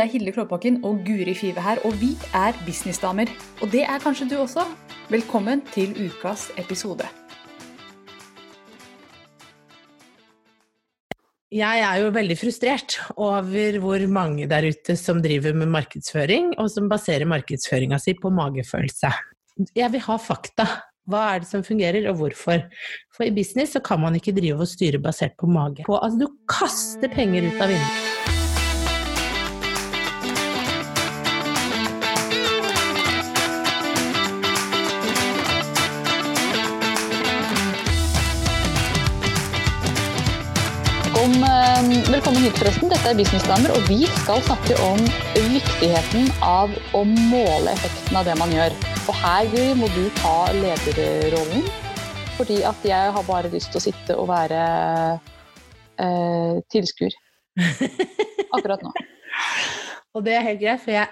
Det 0.00 0.06
er 0.06 0.14
Hilde 0.14 0.32
Klåbakken 0.32 0.78
og 0.88 1.02
Guri 1.04 1.34
Five 1.36 1.60
her, 1.60 1.80
og 1.84 1.92
vi 2.00 2.14
er 2.32 2.56
businessdamer. 2.64 3.28
Og 3.60 3.68
det 3.68 3.82
er 3.84 4.00
kanskje 4.00 4.30
du 4.30 4.38
også. 4.40 4.62
Velkommen 5.12 5.60
til 5.74 5.92
ukas 6.06 6.46
episode. 6.56 7.04
Jeg 11.52 11.84
er 11.84 12.00
jo 12.00 12.14
veldig 12.16 12.38
frustrert 12.40 12.96
over 13.12 13.76
hvor 13.84 14.06
mange 14.08 14.48
der 14.48 14.70
ute 14.72 14.96
som 14.96 15.20
driver 15.20 15.52
med 15.52 15.68
markedsføring, 15.68 16.54
og 16.56 16.72
som 16.72 16.88
baserer 16.88 17.28
markedsføringa 17.28 18.00
si 18.00 18.16
på 18.16 18.32
magefølelse. 18.32 19.12
Jeg 19.76 19.92
vil 19.92 20.06
ha 20.08 20.16
fakta. 20.16 20.70
Hva 21.10 21.26
er 21.34 21.44
det 21.44 21.52
som 21.52 21.66
fungerer, 21.66 22.08
og 22.08 22.22
hvorfor? 22.22 22.64
For 23.12 23.28
i 23.28 23.36
business 23.36 23.76
så 23.76 23.84
kan 23.84 24.00
man 24.00 24.16
ikke 24.16 24.32
drive 24.32 24.64
og 24.64 24.72
styre 24.72 25.04
basert 25.04 25.36
på 25.36 25.50
mage. 25.50 25.84
På, 25.84 26.00
altså, 26.00 26.24
du 26.24 26.30
kaster 26.48 27.12
penger 27.12 27.52
ut 27.52 27.60
av 27.60 27.68
vinduet. 27.68 28.29
Hit, 42.40 42.56
forresten. 42.56 42.88
Dette 42.88 43.10
er 43.10 43.16
Businessdamer, 43.18 43.72
og 43.76 43.86
vi 43.88 44.06
skal 44.22 44.40
snakke 44.46 44.76
om 44.84 45.00
viktigheten 45.52 46.30
av 46.44 46.72
å 46.96 47.02
måle 47.04 47.74
effekten 47.74 48.16
av 48.16 48.28
det 48.28 48.36
man 48.40 48.52
gjør. 48.54 48.76
Og 49.10 49.16
her 49.20 49.48
Guri, 49.52 49.74
må 49.76 49.88
du 49.92 50.02
ta 50.20 50.34
lederrollen, 50.56 51.66
fordi 52.38 52.60
at 52.68 52.86
jeg 52.86 53.14
har 53.16 53.26
bare 53.28 53.52
lyst 53.52 53.72
til 53.72 53.80
å 53.80 53.84
sitte 53.84 54.16
og 54.16 54.30
være 54.30 54.60
eh, 56.00 56.60
tilskuer 56.72 57.16
akkurat 58.56 58.84
nå. 58.86 58.94
Og 60.16 60.24
det 60.26 60.38
er 60.38 60.46
helt 60.48 60.62
greit, 60.62 60.84
for 60.84 60.96
jeg 60.96 61.08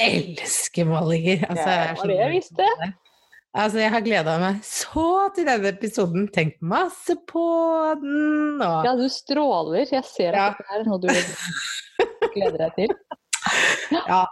elsker 0.00 0.88
målinger. 0.88 1.46
Altså, 1.48 1.70
Det 1.70 2.02
var 2.02 2.12
det 2.12 2.18
jeg 2.20 2.34
visste. 2.36 2.68
Det. 3.52 3.60
Altså, 3.60 3.80
jeg 3.82 3.90
har 3.90 4.04
gleda 4.06 4.34
meg 4.42 4.60
så 4.66 5.06
til 5.34 5.46
denne 5.48 5.72
episoden. 5.74 6.28
Tenkt 6.34 6.60
masse 6.62 7.16
på 7.28 7.46
den. 8.02 8.60
Og... 8.62 8.84
Ja, 8.86 8.96
du 8.98 9.08
stråler. 9.10 9.86
Jeg 9.90 10.04
ser 10.08 10.34
Ja. 10.34 10.50
at 10.50 10.60
dette 10.60 10.76
er 10.78 10.84
noe 10.86 11.00
du 11.02 11.08
gleder 12.34 12.58
deg 12.66 12.76
til. 12.78 12.94
Ja, 13.90 14.24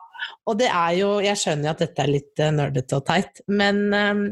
og 0.46 0.58
det 0.60 0.68
er 0.68 0.92
jo 0.98 1.08
Jeg 1.24 1.38
skjønner 1.40 1.70
jo 1.70 1.72
at 1.72 1.80
dette 1.82 2.04
er 2.04 2.10
litt 2.12 2.42
uh, 2.42 2.52
nerdete 2.54 2.98
og 2.98 3.06
teit, 3.08 3.40
men 3.48 3.80
um, 3.94 4.22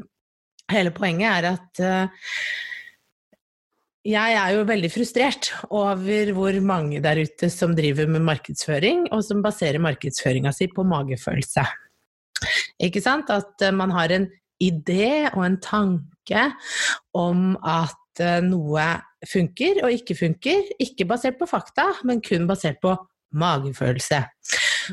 hele 0.70 0.92
poenget 0.94 1.30
er 1.32 1.48
at 1.54 1.82
uh, 1.82 2.28
jeg 4.06 4.36
er 4.38 4.52
jo 4.54 4.66
veldig 4.68 4.90
frustrert 4.94 5.48
over 5.74 6.30
hvor 6.36 6.56
mange 6.62 7.00
der 7.02 7.18
ute 7.26 7.48
som 7.50 7.74
driver 7.74 8.06
med 8.06 8.22
markedsføring, 8.22 9.08
og 9.10 9.24
som 9.26 9.42
baserer 9.42 9.82
markedsføringa 9.82 10.52
si 10.54 10.68
på 10.70 10.84
magefølelse. 10.86 11.64
Ikke 12.86 13.02
sant? 13.02 13.32
At 13.34 13.64
eh, 13.66 13.74
man 13.74 13.90
har 13.90 14.12
en 14.14 14.28
idé 14.62 15.26
og 15.32 15.42
en 15.46 15.58
tanke 15.62 16.48
om 17.16 17.54
at 17.60 18.22
eh, 18.22 18.40
noe 18.44 18.86
funker 19.26 19.82
og 19.84 19.94
ikke 19.94 20.16
funker. 20.18 20.72
Ikke 20.82 21.08
basert 21.08 21.38
på 21.40 21.48
fakta, 21.50 21.90
men 22.08 22.22
kun 22.24 22.48
basert 22.48 22.80
på 22.82 22.94
magefølelse. 23.36 24.22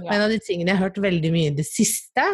Ja. 0.02 0.07
En 0.16 0.25
av 0.25 0.31
de 0.31 0.40
tingene 0.41 0.73
jeg 0.73 0.79
har 0.79 0.90
hørt 0.90 1.03
veldig 1.03 1.31
mye 1.34 1.52
i 1.52 1.57
det 1.57 1.68
siste, 1.69 2.25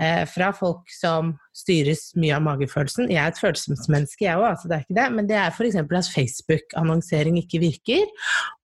eh, 0.00 0.24
fra 0.30 0.50
folk 0.56 0.90
som 0.92 1.34
styres 1.56 2.12
mye 2.20 2.36
av 2.36 2.44
magefølelsen 2.46 3.08
Jeg 3.10 3.22
er 3.22 3.32
et 3.32 3.40
følelsesmenneske, 3.40 4.26
jeg 4.26 4.38
òg, 4.38 4.50
altså 4.52 4.68
det 4.68 4.76
er 4.76 4.86
ikke 4.86 4.98
det. 5.00 5.08
Men 5.16 5.30
det 5.30 5.38
er 5.40 5.54
f.eks. 5.54 5.80
at 5.80 6.12
Facebook-annonsering 6.14 7.40
ikke 7.42 7.62
virker, 7.64 8.04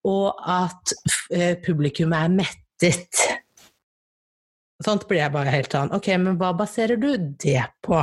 og 0.05 0.35
at 0.47 0.95
eh, 1.33 1.55
publikum 1.65 2.13
er 2.13 2.29
mettet. 2.29 3.25
Sånt 4.83 5.07
blir 5.07 5.21
jeg 5.21 5.31
bare 5.35 5.53
helt 5.55 5.71
sånn 5.71 5.93
Ok, 5.95 6.09
men 6.19 6.39
hva 6.41 6.51
baserer 6.59 6.99
du 6.99 7.13
det 7.39 7.63
på? 7.85 8.01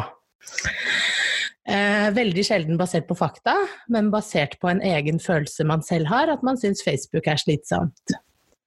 Eh, 1.71 2.07
veldig 2.15 2.43
sjelden 2.47 2.79
basert 2.79 3.05
på 3.09 3.15
fakta, 3.15 3.53
men 3.91 4.09
basert 4.13 4.57
på 4.59 4.71
en 4.71 4.81
egen 4.81 5.19
følelse 5.21 5.65
man 5.67 5.83
selv 5.85 6.09
har, 6.09 6.31
at 6.31 6.41
man 6.43 6.57
syns 6.59 6.81
Facebook 6.83 7.27
er 7.29 7.39
slitsomt. 7.39 8.15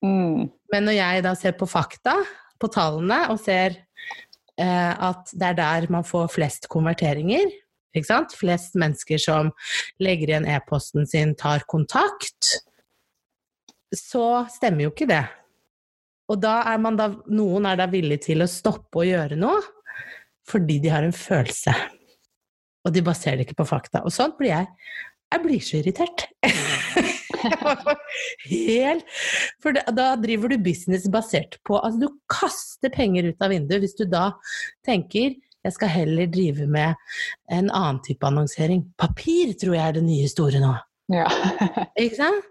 Mm. 0.05 0.47
Men 0.73 0.87
når 0.87 0.99
jeg 1.01 1.25
da 1.27 1.35
ser 1.39 1.57
på 1.59 1.69
fakta, 1.69 2.15
på 2.63 2.71
tallene, 2.73 3.25
og 3.33 3.41
ser 3.43 3.81
eh, 4.61 4.93
at 4.95 5.35
det 5.35 5.51
er 5.51 5.59
der 5.59 5.89
man 5.93 6.07
får 6.07 6.31
flest 6.37 6.71
konverteringer, 6.73 7.51
ikke 7.95 8.09
sant? 8.11 8.35
flest 8.39 8.79
mennesker 8.79 9.21
som 9.23 9.51
legger 10.03 10.31
igjen 10.31 10.49
e-posten 10.51 11.07
sin, 11.11 11.35
tar 11.39 11.67
kontakt, 11.71 12.55
så 13.95 14.45
stemmer 14.55 14.87
jo 14.87 14.95
ikke 14.95 15.11
det. 15.11 15.25
Og 16.33 16.41
da 16.41 16.59
er 16.71 16.81
man 16.81 16.97
da, 16.99 17.11
noen 17.29 17.69
er 17.69 17.79
da 17.81 17.89
villig 17.91 18.23
til 18.25 18.45
å 18.45 18.51
stoppe 18.51 19.03
å 19.03 19.09
gjøre 19.09 19.39
noe 19.41 19.61
fordi 20.45 20.77
de 20.85 20.91
har 20.93 21.05
en 21.07 21.15
følelse. 21.17 21.73
Og 22.85 22.93
de 22.93 23.01
baserer 23.05 23.41
det 23.41 23.47
ikke 23.47 23.63
på 23.63 23.69
fakta. 23.71 24.03
Og 24.05 24.13
sånn 24.13 24.35
blir 24.37 24.51
jeg. 24.51 24.67
Jeg 25.33 25.41
blir 25.41 25.63
så 25.65 25.79
irritert. 25.79 26.27
Helt 28.45 29.09
For 29.61 29.77
da, 29.77 30.11
driver 30.21 30.53
du 30.53 30.59
business 30.65 31.05
basert 31.13 31.59
på 31.67 31.77
Altså, 31.77 32.07
du 32.07 32.21
kaster 32.31 32.93
penger 32.93 33.27
ut 33.29 33.43
av 33.45 33.53
vinduet 33.53 33.83
hvis 33.83 33.97
du 33.99 34.05
da 34.09 34.31
tenker 34.87 35.35
jeg 35.65 35.77
skal 35.79 35.89
heller 35.89 36.29
drive 36.29 36.67
med 36.69 36.93
en 37.53 37.71
annen 37.73 38.01
type 38.05 38.27
annonsering. 38.29 38.83
Papir 39.01 39.55
tror 39.57 39.79
jeg 39.79 39.85
er 39.85 39.95
det 39.97 40.03
nye 40.05 40.29
store 40.29 40.61
nå. 40.61 40.75
Ja. 41.13 41.25
Ikke 42.01 42.19
sant? 42.19 42.51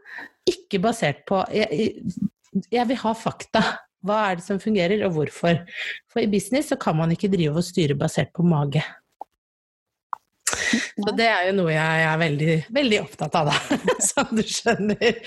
Ikke 0.49 0.81
basert 0.81 1.21
på 1.29 1.43
jeg, 1.53 1.93
jeg 2.71 2.89
vil 2.89 3.01
ha 3.03 3.13
fakta. 3.17 3.63
Hva 4.03 4.17
er 4.29 4.39
det 4.39 4.45
som 4.45 4.59
fungerer, 4.59 5.05
og 5.07 5.15
hvorfor? 5.15 5.61
For 6.11 6.23
i 6.23 6.27
business 6.31 6.73
så 6.73 6.77
kan 6.79 6.97
man 6.99 7.13
ikke 7.15 7.31
drive 7.31 7.61
og 7.61 7.65
styre 7.65 7.95
basert 7.95 8.33
på 8.35 8.43
mage. 8.43 8.83
Så 10.53 11.13
det 11.17 11.25
er 11.25 11.47
jo 11.47 11.53
noe 11.57 11.71
jeg 11.73 12.01
er 12.05 12.17
veldig, 12.19 12.55
veldig 12.75 12.97
opptatt 13.01 13.35
av, 13.39 13.49
da. 13.49 13.77
Som 14.09 14.33
du 14.37 14.43
skjønner. 14.45 15.21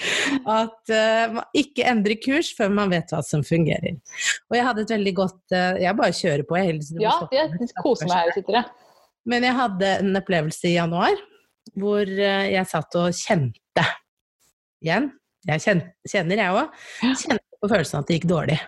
At 0.44 0.92
man 1.32 1.56
ikke 1.56 1.86
endre 1.88 2.18
kurs 2.20 2.52
før 2.56 2.74
man 2.76 2.92
vet 2.92 3.10
hva 3.14 3.22
som 3.26 3.44
fungerer. 3.46 3.96
Og 4.50 4.58
jeg 4.58 4.66
hadde 4.68 4.84
et 4.84 4.92
veldig 4.94 5.14
godt 5.16 5.56
uh, 5.56 5.78
Jeg 5.82 5.98
bare 5.98 6.18
kjører 6.20 6.44
på, 6.46 6.58
jeg. 6.60 6.82
ja, 7.02 7.16
jeg 7.32 7.70
koser 7.80 8.10
meg 8.10 8.20
her 8.20 8.30
og 8.30 8.38
sitter, 8.38 8.60
jeg. 8.60 8.92
Men 9.26 9.48
jeg 9.48 9.58
hadde 9.58 9.92
en 10.04 10.20
opplevelse 10.20 10.68
i 10.70 10.76
januar 10.76 11.16
hvor 11.74 12.06
eh, 12.06 12.52
jeg 12.52 12.68
satt 12.70 12.94
og 13.00 13.14
kjente 13.16 13.82
igjen. 14.84 15.08
Jeg 15.46 15.60
kjen- 15.62 15.84
kjenner, 16.08 16.36
jeg 16.36 16.54
òg. 16.54 16.80
Kjente 17.22 17.60
på 17.62 17.68
følelsen 17.70 17.98
at 18.00 18.06
det 18.08 18.16
gikk 18.20 18.28
dårlig. 18.30 18.58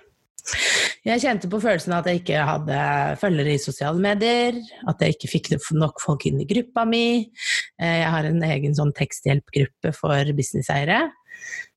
Jeg 1.04 1.20
kjente 1.22 1.48
på 1.50 1.60
følelsen 1.60 1.92
at 1.96 2.06
jeg 2.08 2.22
ikke 2.22 2.40
hadde 2.44 2.78
følgere 3.20 3.52
i 3.54 3.60
sosiale 3.60 4.00
medier, 4.00 4.56
at 4.88 5.00
jeg 5.04 5.14
ikke 5.16 5.30
fikk 5.32 5.50
nok 5.76 6.00
folk 6.00 6.24
inn 6.26 6.40
i 6.40 6.46
gruppa 6.48 6.84
mi. 6.88 7.30
Eh, 7.80 7.98
Jeg 8.02 8.10
har 8.10 8.24
en 8.24 8.42
egen 8.42 8.74
sånn 8.74 8.92
teksthjelpgruppe 8.96 9.92
for 9.94 10.24
businesseiere 10.36 11.10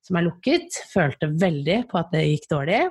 som 0.02 0.18
er 0.18 0.24
lukket. 0.30 0.72
Følte 0.94 1.30
veldig 1.38 1.88
på 1.92 2.00
at 2.00 2.12
det 2.12 2.24
gikk 2.28 2.48
dårlig. 2.50 2.82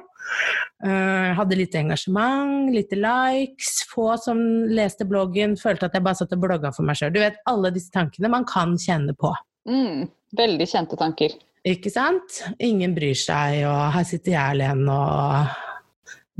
Eh, 0.84 1.34
Hadde 1.34 1.56
lite 1.58 1.80
engasjement, 1.80 2.70
lite 2.72 2.96
likes, 2.96 3.84
få 3.90 4.16
som 4.20 4.38
leste 4.68 5.04
bloggen. 5.08 5.56
Følte 5.60 5.84
at 5.88 5.94
jeg 5.94 6.02
bare 6.04 6.14
satt 6.20 6.32
og 6.36 6.40
blogga 6.44 6.74
for 6.74 6.82
meg 6.84 6.96
sjøl. 6.96 7.12
Du 7.12 7.20
vet 7.20 7.36
alle 7.46 7.70
disse 7.74 7.90
tankene 7.90 8.30
man 8.30 8.44
kan 8.44 8.76
kjenne 8.76 9.16
på. 9.16 9.32
Mm. 9.68 10.08
Veldig 10.36 10.66
kjente 10.70 10.96
tanker. 11.00 11.34
Ikke 11.68 11.90
sant? 11.92 12.38
Ingen 12.62 12.94
bryr 12.96 13.16
seg, 13.18 13.58
og 13.68 13.80
her 13.92 14.06
sitter 14.08 14.32
jeg 14.32 14.54
alene 14.56 14.94
og 14.94 15.50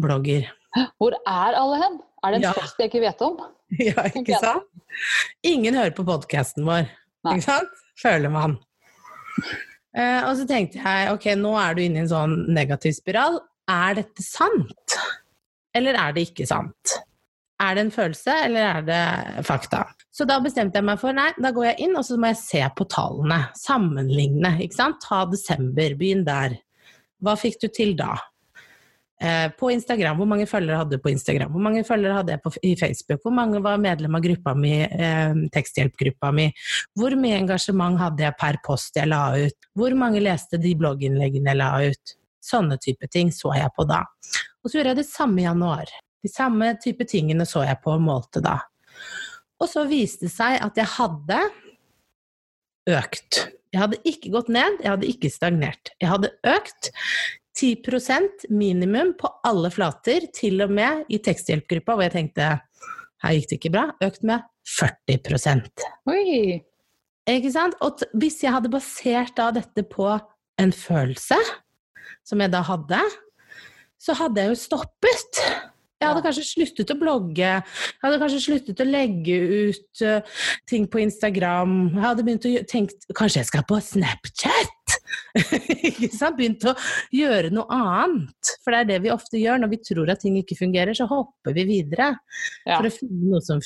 blogger. 0.01 0.47
Hvor 1.01 1.17
er 1.29 1.59
alle 1.61 1.81
hen? 1.83 1.99
Er 2.25 2.31
det 2.33 2.39
en 2.41 2.47
Ja. 2.49 2.53
fest 2.57 2.79
jeg 2.81 2.91
ikke 2.91 3.03
vet 3.05 3.21
om? 3.27 3.37
Ja, 3.79 4.03
ikke 4.09 4.39
sant? 4.41 4.65
Ingen 5.47 5.77
hører 5.79 5.93
på 5.95 6.03
podkasten 6.09 6.65
vår, 6.67 6.89
Nei. 7.25 7.37
ikke 7.37 7.45
sant? 7.47 7.77
Føler 8.01 8.33
man. 8.33 8.57
Eh, 9.95 10.23
og 10.27 10.33
så 10.39 10.47
tenkte 10.49 10.81
jeg 10.83 11.13
ok, 11.13 11.27
nå 11.39 11.53
er 11.61 11.75
du 11.77 11.83
inne 11.85 12.01
i 12.01 12.05
en 12.05 12.11
sånn 12.11 12.35
negativ 12.55 12.97
spiral. 12.97 13.39
Er 13.71 13.95
dette 14.01 14.25
sant? 14.25 14.97
Eller 15.77 15.95
er 16.01 16.17
det 16.17 16.25
ikke 16.31 16.47
sant? 16.51 16.97
Er 17.61 17.77
det 17.77 17.83
en 17.85 17.93
følelse, 17.93 18.35
eller 18.47 18.67
er 18.67 18.87
det 18.87 19.45
fakta? 19.45 19.85
Så 20.11 20.25
da 20.29 20.39
bestemte 20.43 20.81
jeg 20.81 20.87
meg 20.89 21.01
for 21.01 21.17
nei, 21.17 21.29
da 21.37 21.53
går 21.55 21.71
jeg 21.71 21.87
inn, 21.87 21.99
og 21.99 22.07
så 22.07 22.17
må 22.21 22.31
jeg 22.33 22.41
se 22.41 22.65
på 22.77 22.87
tallene. 22.91 23.43
Sammenligne, 23.59 24.57
ikke 24.65 24.79
sant. 24.79 25.01
Ta 25.05 25.27
desember, 25.29 25.95
begynn 26.01 26.25
der. 26.27 26.57
Hva 27.21 27.37
fikk 27.37 27.61
du 27.61 27.69
til 27.69 27.93
da? 27.99 28.15
Eh, 29.21 29.51
på 29.61 29.69
Instagram, 29.75 30.17
hvor 30.17 30.29
mange 30.31 30.47
følgere 30.49 30.81
hadde 30.81 30.97
du 30.97 31.03
på 31.05 31.13
Instagram? 31.13 31.53
Hvor 31.53 31.61
mange 31.61 31.85
følgere 31.85 32.17
hadde 32.17 32.33
jeg 32.33 32.41
på, 32.41 32.55
i 32.65 32.73
Facebook? 32.81 33.21
Hvor 33.23 33.35
mange 33.37 33.61
var 33.61 33.77
medlem 33.77 34.17
av 34.17 34.25
gruppa 34.25 34.55
mi, 34.57 34.73
eh, 34.81 35.35
teksthjelpgruppa 35.53 36.33
mi? 36.33 36.49
Hvor 36.97 37.13
mye 37.21 37.43
engasjement 37.43 38.01
hadde 38.01 38.25
jeg 38.25 38.39
per 38.41 38.57
post 38.65 38.97
jeg 38.97 39.13
la 39.13 39.37
ut? 39.37 39.69
Hvor 39.77 39.93
mange 39.93 40.25
leste 40.25 40.57
de 40.57 40.73
blogginnleggene 40.75 41.53
jeg 41.53 41.61
la 41.61 41.73
ut? 41.85 42.17
Sånne 42.41 42.81
type 42.81 43.13
ting 43.13 43.29
så 43.29 43.53
jeg 43.59 43.69
på 43.77 43.85
da. 43.85 44.07
Og 44.65 44.71
så 44.71 44.79
gjorde 44.79 44.95
jeg 44.95 45.03
det 45.03 45.11
samme 45.13 45.43
i 45.43 45.45
januar. 45.45 45.93
De 46.21 46.31
samme 46.31 46.75
type 46.83 47.07
tingene 47.09 47.47
så 47.49 47.65
jeg 47.65 47.81
på 47.85 47.95
og 47.95 48.05
målte 48.05 48.43
da. 48.45 48.59
Og 49.61 49.69
så 49.69 49.85
viste 49.89 50.27
det 50.27 50.35
seg 50.35 50.59
at 50.65 50.79
jeg 50.81 50.89
hadde 50.97 51.41
økt. 52.91 53.43
Jeg 53.71 53.83
hadde 53.85 54.01
ikke 54.09 54.33
gått 54.35 54.49
ned, 54.53 54.81
jeg 54.83 54.91
hadde 54.95 55.11
ikke 55.11 55.31
stagnert. 55.33 55.93
Jeg 56.01 56.11
hadde 56.11 56.33
økt 56.49 56.91
10% 57.61 58.49
minimum 58.51 59.13
på 59.21 59.31
alle 59.47 59.71
flater, 59.73 60.27
til 60.35 60.63
og 60.65 60.73
med 60.75 61.05
i 61.13 61.21
teksthjelpgruppa, 61.23 61.95
hvor 61.95 62.07
jeg 62.07 62.17
tenkte 62.17 62.51
her 63.21 63.37
gikk 63.37 63.51
det 63.51 63.59
ikke 63.59 63.73
bra, 63.75 63.87
økt 64.03 64.25
med 64.27 64.45
40 64.79 65.67
Oi. 66.09 66.61
Ikke 67.29 67.53
sant? 67.53 67.77
Og 67.85 68.01
hvis 68.17 68.41
jeg 68.43 68.55
hadde 68.55 68.73
basert 68.73 69.35
da 69.37 69.51
dette 69.55 69.85
på 69.87 70.09
en 70.61 70.73
følelse, 70.73 71.37
som 72.27 72.41
jeg 72.41 72.53
da 72.53 72.63
hadde, 72.65 73.01
så 74.01 74.17
hadde 74.17 74.41
jeg 74.41 74.55
jo 74.55 74.61
stoppet. 74.63 75.43
Jeg 76.01 76.09
hadde 76.09 76.25
kanskje 76.25 76.47
sluttet 76.49 76.91
å 76.95 76.97
blogge, 76.97 77.49
jeg 77.61 78.01
hadde 78.01 78.19
kanskje 78.23 78.39
sluttet 78.41 78.81
å 78.81 78.89
legge 78.89 79.35
ut 79.69 80.05
uh, 80.09 80.45
ting 80.71 80.87
på 80.89 81.03
Instagram. 81.03 81.75
Jeg 81.93 82.05
hadde 82.07 82.25
begynt 82.25 82.47
å 82.49 82.53
tenke 82.71 83.17
kanskje 83.19 83.43
jeg 83.43 83.51
skal 83.51 83.67
på 83.69 83.77
Snapchat? 83.85 84.77
ikke 85.91 86.09
sant? 86.15 86.39
Begynt 86.39 86.65
å 86.65 86.73
gjøre 87.13 87.51
noe 87.53 87.69
annet. 87.75 88.53
For 88.65 88.73
det 88.73 88.81
er 88.81 88.89
det 88.89 88.99
vi 89.05 89.13
ofte 89.13 89.41
gjør 89.41 89.61
når 89.61 89.73
vi 89.75 89.81
tror 89.91 90.13
at 90.15 90.23
ting 90.25 90.39
ikke 90.41 90.57
fungerer, 90.59 90.97
så 90.97 91.05
hopper 91.11 91.55
vi 91.57 91.67
videre 91.69 92.15
ja. 92.65 92.79
for 92.79 92.89
å 92.89 92.95
finne 92.95 93.35
noe 93.35 93.43
som 93.45 93.61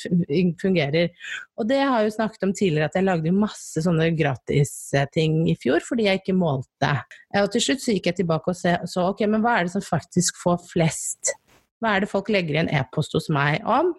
fungerer. 0.61 1.15
Og 1.55 1.71
det 1.71 1.79
har 1.81 2.01
jeg 2.01 2.11
jo 2.11 2.17
snakket 2.17 2.45
om 2.49 2.53
tidligere, 2.57 2.89
at 2.91 2.99
jeg 2.99 3.07
lagde 3.07 3.35
masse 3.35 3.85
sånne 3.85 4.09
gratisting 4.17 5.45
i 5.51 5.55
fjor 5.61 5.85
fordi 5.87 6.09
jeg 6.09 6.23
ikke 6.23 6.35
målte. 6.35 6.91
Og 7.39 7.49
til 7.55 7.67
slutt 7.69 7.87
så 7.87 7.95
gikk 7.95 8.11
jeg 8.11 8.21
tilbake 8.21 8.51
og 8.51 8.91
så 8.91 9.07
ok, 9.07 9.25
men 9.31 9.45
hva 9.45 9.59
er 9.59 9.69
det 9.69 9.75
som 9.77 9.85
faktisk 9.85 10.43
får 10.43 10.61
flest? 10.73 11.37
Hva 11.81 11.95
er 11.95 12.03
det 12.03 12.11
folk 12.11 12.31
legger 12.33 12.57
i 12.57 12.63
en 12.63 12.71
e-post 12.73 13.15
hos 13.17 13.29
meg 13.33 13.65
om? 13.67 13.93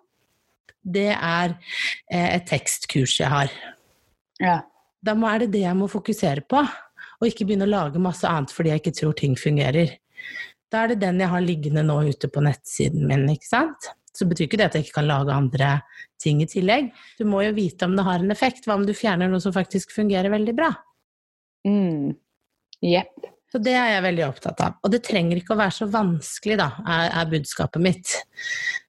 Det 0.87 1.11
er 1.13 1.57
eh, 2.11 2.37
et 2.37 2.47
tekstkurs 2.49 3.19
jeg 3.21 3.31
har. 3.33 3.53
Ja. 4.43 4.61
Da 5.07 5.15
er 5.31 5.45
det 5.45 5.53
det 5.55 5.65
jeg 5.65 5.79
må 5.79 5.89
fokusere 5.91 6.45
på 6.49 6.63
og 7.17 7.29
ikke 7.29 7.47
begynne 7.49 7.67
å 7.67 7.73
lage 7.73 8.03
masse 8.03 8.29
annet 8.29 8.53
fordi 8.53 8.73
jeg 8.73 8.83
ikke 8.83 8.97
tror 8.99 9.15
ting 9.19 9.37
fungerer. 9.41 9.95
Da 10.73 10.83
er 10.83 10.93
det 10.93 11.03
den 11.05 11.23
jeg 11.23 11.33
har 11.33 11.45
liggende 11.45 11.85
nå 11.87 12.01
ute 12.11 12.29
på 12.33 12.43
nettsiden 12.45 13.07
min, 13.09 13.25
ikke 13.33 13.49
sant. 13.49 13.91
Så 14.17 14.27
betyr 14.29 14.49
ikke 14.49 14.61
det 14.61 14.69
at 14.71 14.77
jeg 14.77 14.87
ikke 14.87 14.99
kan 15.01 15.09
lage 15.11 15.35
andre 15.35 15.71
ting 16.21 16.41
i 16.43 16.49
tillegg. 16.49 16.89
Du 17.21 17.27
må 17.29 17.43
jo 17.45 17.55
vite 17.57 17.89
om 17.89 17.97
det 17.97 18.07
har 18.07 18.25
en 18.25 18.33
effekt. 18.33 18.65
Hva 18.65 18.79
om 18.79 18.87
du 18.89 18.95
fjerner 18.97 19.31
noe 19.31 19.43
som 19.45 19.55
faktisk 19.55 19.93
fungerer 19.95 20.33
veldig 20.33 20.57
bra? 20.57 20.71
Mm. 21.69 22.15
Så 23.53 23.61
det 23.63 23.77
er 23.79 23.93
jeg 23.95 24.05
veldig 24.09 24.25
opptatt 24.27 24.63
av. 24.65 24.79
Og 24.83 24.93
det 24.93 25.05
trenger 25.07 25.39
ikke 25.39 25.55
å 25.55 25.61
være 25.61 25.75
så 25.77 25.87
vanskelig, 25.91 26.59
da, 26.61 26.71
er, 26.83 27.11
er 27.23 27.31
budskapet 27.31 27.83
mitt. 27.83 28.15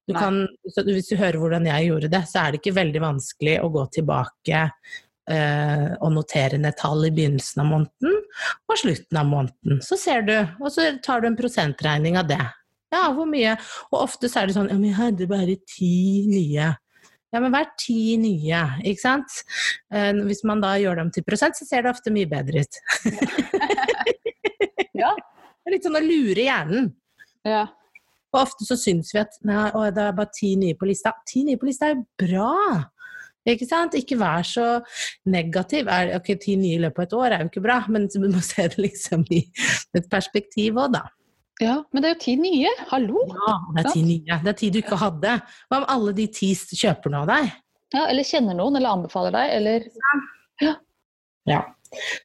Du 0.08 0.16
kan, 0.16 0.40
hvis 0.64 1.10
du 1.12 1.18
hører 1.20 1.38
hvordan 1.42 1.68
jeg 1.68 1.90
gjorde 1.90 2.10
det, 2.14 2.24
så 2.30 2.42
er 2.42 2.54
det 2.54 2.62
ikke 2.62 2.78
veldig 2.78 3.04
vanskelig 3.04 3.58
å 3.60 3.70
gå 3.74 3.84
tilbake 3.98 4.62
eh, 4.64 5.90
og 6.00 6.14
notere 6.16 6.60
ned 6.64 6.78
tall 6.80 7.04
i 7.06 7.12
begynnelsen 7.14 7.64
av 7.64 7.70
måneden 7.74 8.16
og 8.68 8.80
slutten 8.80 9.20
av 9.20 9.28
måneden. 9.28 9.84
Så 9.84 10.00
ser 10.00 10.24
du, 10.28 10.36
og 10.62 10.72
så 10.74 10.90
tar 11.04 11.22
du 11.22 11.30
en 11.30 11.38
prosentregning 11.40 12.18
av 12.20 12.32
det. 12.32 12.42
Ja, 12.94 13.10
hvor 13.12 13.28
mye? 13.28 13.58
Og 13.92 14.00
ofte 14.06 14.32
så 14.32 14.42
er 14.42 14.48
det 14.48 14.56
sånn 14.56 14.70
Ja, 14.72 14.78
men 14.80 14.90
jeg 14.94 15.00
hadde 15.00 15.30
bare 15.30 15.58
ti 15.68 16.24
nye. 16.32 16.72
Ja, 17.36 17.42
men 17.44 17.52
hver 17.52 17.68
ti 17.76 18.16
nye, 18.22 18.62
ikke 18.88 19.04
sant? 19.04 19.42
Eh, 19.92 20.14
hvis 20.30 20.46
man 20.48 20.64
da 20.64 20.78
gjør 20.80 21.02
dem 21.02 21.12
til 21.12 21.26
prosent, 21.28 21.60
så 21.60 21.68
ser 21.68 21.84
det 21.84 21.92
ofte 21.92 22.14
mye 22.16 22.30
bedre 22.32 22.64
ut. 22.64 22.80
Ja. 25.00 25.14
Det 25.18 25.72
er 25.72 25.76
litt 25.76 25.88
sånn 25.88 26.00
å 26.00 26.04
lure 26.04 26.46
hjernen. 26.46 26.92
Ja. 27.48 27.66
Og 28.34 28.42
ofte 28.44 28.68
så 28.68 28.78
syns 28.80 29.14
vi 29.16 29.22
at 29.22 29.36
nei, 29.48 29.70
å, 29.72 29.88
det 29.94 30.04
er 30.04 30.16
bare 30.16 30.34
ti 30.36 30.54
nye 30.60 30.78
på 30.78 30.88
lista. 30.90 31.14
Ti 31.28 31.44
nye 31.48 31.60
på 31.60 31.70
lista 31.70 31.90
er 31.90 31.98
jo 31.98 32.06
bra! 32.24 32.54
Ikke 33.48 33.68
sant? 33.68 33.96
Ikke 33.96 34.18
vær 34.20 34.44
så 34.44 34.66
negativ. 35.32 35.88
Er, 35.88 36.12
ok, 36.18 36.34
ti 36.44 36.58
nye 36.60 36.76
i 36.76 36.82
løpet 36.84 37.00
av 37.00 37.06
et 37.06 37.16
år 37.16 37.36
er 37.36 37.44
jo 37.46 37.52
ikke 37.52 37.64
bra, 37.64 37.78
men 37.94 38.10
du 38.12 38.18
må 38.26 38.42
se 38.44 38.66
det 38.68 38.82
liksom 38.84 39.24
i 39.32 39.46
et 39.96 40.10
perspektiv 40.12 40.80
òg, 40.82 40.98
da. 40.98 41.06
Ja, 41.64 41.80
men 41.90 42.04
det 42.04 42.10
er 42.10 42.14
jo 42.14 42.20
ti 42.22 42.36
nye. 42.38 42.74
Hallo! 42.92 43.24
Ja, 43.32 43.54
det 43.74 43.86
er 43.86 43.96
ti 43.96 44.04
nye. 44.06 44.42
Det 44.44 44.52
er 44.52 44.58
ti 44.60 44.70
du 44.74 44.82
ikke 44.84 45.00
hadde. 45.02 45.38
Hva 45.72 45.80
om 45.80 45.88
alle 45.96 46.14
de 46.20 46.28
ti 46.30 46.52
kjøper 46.54 47.14
noe 47.14 47.24
av 47.24 47.32
deg? 47.32 47.56
Ja, 47.96 48.04
eller 48.04 48.28
kjenner 48.28 48.58
noen, 48.58 48.78
eller 48.78 49.00
anbefaler 49.00 49.34
deg, 49.34 49.56
eller 49.58 49.88
Ja. 50.62 50.76
ja. 51.48 51.64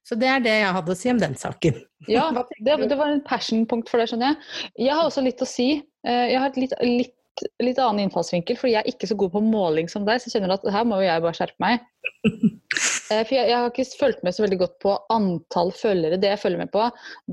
Så 0.07 0.19
det 0.19 0.29
er 0.31 0.45
det 0.45 0.55
jeg 0.61 0.77
hadde 0.77 0.95
å 0.95 0.99
si 0.99 1.11
om 1.13 1.21
den 1.23 1.35
saken. 1.39 1.81
Ja, 2.11 2.29
det, 2.35 2.77
det 2.91 2.99
var 2.99 3.13
en 3.13 3.25
passion-punkt 3.27 3.91
for 3.91 4.03
det, 4.03 4.11
skjønner 4.11 4.33
jeg. 4.33 4.63
Jeg 4.89 4.97
har 4.99 5.09
også 5.09 5.25
litt 5.25 5.43
å 5.43 5.49
si. 5.49 5.75
Eh, 6.07 6.25
jeg 6.33 6.41
har 6.43 6.51
et 6.51 6.63
litt, 6.65 6.79
litt 6.83 7.19
litt 7.65 7.79
annen 7.81 8.05
innfallsvinkel, 8.05 8.59
fordi 8.61 8.75
jeg 8.75 8.85
er 8.85 8.93
ikke 8.93 9.09
så 9.09 9.17
god 9.19 9.33
på 9.35 9.43
måling 9.45 9.89
som 9.91 10.05
deg. 10.07 10.21
Så 10.21 10.29
jeg 10.29 10.37
kjenner 10.37 10.57
at 10.57 10.67
her 10.75 10.85
må 10.89 11.01
jo 11.01 11.09
jeg 11.09 11.25
bare 11.25 11.39
skjerpe 11.39 11.65
meg. 11.65 11.87
Eh, 13.13 13.27
for 13.27 13.35
jeg, 13.35 13.49
jeg, 13.51 13.59
har 13.59 13.67
ikke 13.69 13.99
fulgt 13.99 14.23
med 14.25 14.33
så 14.33 14.41
veldig 14.45 14.57
godt 14.63 14.77
på 14.81 14.93
antall 15.13 15.69
følgere. 15.77 16.17
Det 16.23 16.31
jeg 16.31 16.41
følger 16.41 16.63
med 16.63 16.71
på, 16.73 16.87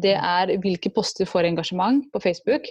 det 0.04 0.16
er 0.18 0.52
hvilke 0.60 0.92
poster 0.92 1.30
får 1.30 1.48
engasjement 1.48 2.02
på 2.12 2.20
Facebook. 2.20 2.68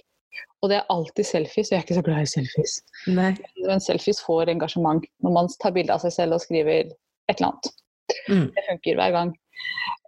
Og 0.60 0.68
det 0.68 0.76
er 0.76 0.90
alltid 0.92 1.24
selfies, 1.24 1.70
og 1.70 1.72
jeg 1.72 1.78
er 1.78 1.86
ikke 1.86 1.96
så 1.96 2.04
glad 2.04 2.26
i 2.26 2.30
selfies. 2.34 2.74
Nei. 3.16 3.30
Men 3.62 3.80
selfies 3.80 4.20
får 4.26 4.52
engasjement 4.52 5.06
når 5.24 5.36
man 5.38 5.48
tar 5.62 5.72
bilde 5.78 5.94
av 5.94 6.04
seg 6.04 6.12
selv 6.18 6.36
og 6.36 6.44
skriver 6.44 6.90
et 6.90 7.38
eller 7.38 7.48
annet. 7.48 7.70
Mm. 8.28 8.46
Det 8.58 8.66
funker 8.68 9.00
hver 9.00 9.14
gang. 9.16 9.32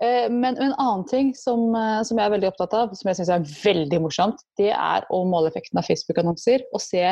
Eh, 0.04 0.30
men 0.32 0.56
en 0.56 0.72
annen 0.72 1.04
ting 1.10 1.34
som, 1.36 1.74
eh, 1.76 2.00
som, 2.06 2.18
jeg 2.18 2.26
er 2.26 2.34
veldig 2.34 2.50
opptatt 2.50 2.74
av, 2.76 2.94
som 2.96 3.10
jeg 3.10 3.20
syns 3.20 3.32
er 3.34 3.46
veldig 3.64 4.00
morsomt, 4.06 4.42
det 4.60 4.72
er 4.72 5.06
å 5.12 5.22
måle 5.28 5.52
effekten 5.52 5.80
av 5.80 5.88
Facebook-annonser 5.88 6.64
og 6.72 6.82
se 6.84 7.04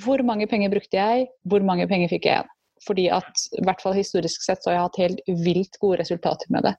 hvor 0.00 0.22
mange 0.24 0.48
penger 0.48 0.72
brukte 0.72 0.96
jeg, 0.96 1.26
hvor 1.44 1.64
mange 1.66 1.86
penger 1.90 2.08
fikk 2.12 2.28
jeg 2.30 2.38
igjen. 2.38 2.52
Fordi 2.84 3.04
at 3.16 3.42
i 3.56 3.62
hvert 3.64 3.80
fall 3.80 3.94
historisk 3.96 4.42
sett 4.44 4.64
så 4.64 4.70
har 4.70 4.74
jeg 4.76 4.84
hatt 4.86 4.98
helt 5.00 5.20
vilt 5.44 5.76
gode 5.80 6.00
resultater 6.02 6.50
med 6.52 6.66
det. 6.66 6.72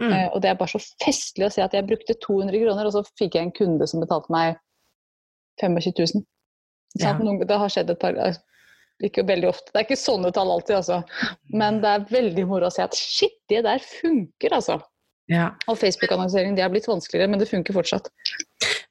Mm. 0.00 0.10
Uh, 0.12 0.26
og 0.34 0.42
det 0.44 0.50
er 0.50 0.58
bare 0.60 0.74
så 0.74 0.80
festlig 1.04 1.46
å 1.46 1.52
se 1.52 1.62
at 1.64 1.76
jeg 1.76 1.86
brukte 1.88 2.16
200 2.24 2.58
kroner, 2.64 2.88
og 2.88 2.92
så 2.96 3.04
fikk 3.20 3.38
jeg 3.38 3.46
en 3.46 3.54
kunde 3.56 3.88
som 3.88 4.02
betalte 4.02 4.32
meg 4.34 4.58
25 5.62 5.94
000. 6.18 6.26
Ja. 7.00 7.14
Det 7.16 7.60
har 7.62 7.72
skjedd 7.72 7.94
et 7.94 8.00
par 8.02 8.18
ikke 9.06 9.26
veldig 9.28 9.50
ofte. 9.50 9.70
Det 9.72 9.80
er 9.80 9.86
ikke 9.86 10.00
sånne 10.00 10.32
tall 10.34 10.50
alltid, 10.50 10.80
altså. 10.80 11.00
Men 11.54 11.80
det 11.84 11.90
er 11.94 12.06
veldig 12.10 12.46
moro 12.50 12.68
å 12.68 12.74
se 12.74 12.82
at 12.84 12.98
shit, 12.98 13.36
det 13.52 13.62
der 13.66 13.82
funker, 13.84 14.56
altså. 14.56 14.80
Ja. 15.30 15.50
Og 15.68 15.78
Facebook-annonsering 15.78 16.56
det 16.56 16.64
har 16.64 16.72
blitt 16.72 16.88
vanskeligere, 16.88 17.30
men 17.30 17.42
det 17.42 17.50
funker 17.50 17.76
fortsatt. 17.76 18.08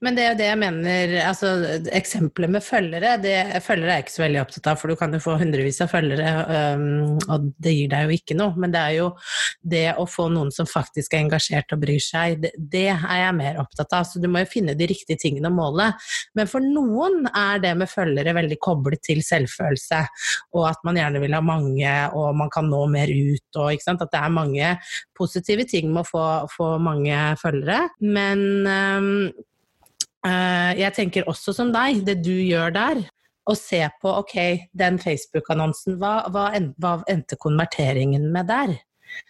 Men 0.05 0.13
det 0.13 0.23
er 0.23 0.27
jo 0.29 0.37
det 0.37 0.47
jeg 0.51 0.59
mener, 0.61 1.13
altså 1.25 1.51
eksempelet 1.97 2.51
med 2.53 2.61
følgere, 2.61 3.15
det, 3.17 3.33
følgere 3.65 3.95
er 3.95 3.97
jeg 3.97 4.05
ikke 4.05 4.13
så 4.13 4.21
veldig 4.23 4.41
opptatt 4.43 4.67
av, 4.69 4.77
for 4.77 4.93
du 4.93 4.99
kan 4.99 5.15
jo 5.15 5.21
få 5.23 5.37
hundrevis 5.41 5.81
av 5.81 5.89
følgere, 5.89 6.33
um, 6.77 7.15
og 7.25 7.47
det 7.65 7.73
gir 7.73 7.89
deg 7.89 8.05
jo 8.05 8.17
ikke 8.19 8.37
noe. 8.37 8.53
Men 8.61 8.75
det 8.75 8.83
er 8.83 8.93
jo 8.99 9.07
det 9.73 9.87
å 9.97 10.05
få 10.05 10.27
noen 10.35 10.53
som 10.53 10.69
faktisk 10.69 11.15
er 11.15 11.23
engasjert 11.23 11.73
og 11.73 11.81
bryr 11.81 12.03
seg, 12.03 12.37
det, 12.45 12.53
det 12.57 12.85
er 12.93 13.23
jeg 13.23 13.37
mer 13.39 13.57
opptatt 13.63 13.97
av. 13.97 14.05
Så 14.05 14.21
du 14.21 14.29
må 14.29 14.45
jo 14.45 14.51
finne 14.51 14.77
de 14.77 14.89
riktige 14.93 15.17
tingene 15.23 15.49
å 15.49 15.57
måle. 15.57 15.89
Men 16.37 16.51
for 16.51 16.61
noen 16.61 17.25
er 17.33 17.65
det 17.65 17.73
med 17.81 17.89
følgere 17.89 18.37
veldig 18.37 18.61
koblet 18.61 19.01
til 19.09 19.25
selvfølelse, 19.25 20.05
og 20.53 20.69
at 20.75 20.85
man 20.85 21.01
gjerne 21.01 21.25
vil 21.25 21.39
ha 21.39 21.41
mange, 21.41 21.97
og 22.13 22.37
man 22.37 22.53
kan 22.53 22.69
nå 22.69 22.85
mer 22.93 23.09
ut, 23.09 23.49
og 23.57 23.73
at 23.73 24.07
det 24.13 24.21
er 24.21 24.33
mange 24.37 24.71
positive 25.17 25.65
ting 25.65 25.89
med 25.89 26.05
å 26.05 26.09
få, 26.13 26.25
få 26.53 26.73
mange 26.85 27.17
følgere. 27.41 27.87
Men 28.05 28.43
um, 28.69 29.13
jeg 30.77 30.95
tenker 30.95 31.29
også 31.29 31.53
som 31.55 31.71
deg, 31.73 32.03
det 32.07 32.19
du 32.25 32.33
gjør 32.33 32.73
der, 32.75 33.01
å 33.47 33.55
se 33.55 33.79
på 34.01 34.11
ok, 34.23 34.35
den 34.75 34.99
Facebook-annonsen, 34.99 35.95
hva, 36.01 36.19
hva, 36.33 36.49
hva 36.83 36.97
endte 37.07 37.39
konverteringen 37.39 38.27
med 38.33 38.49
der? 38.51 38.75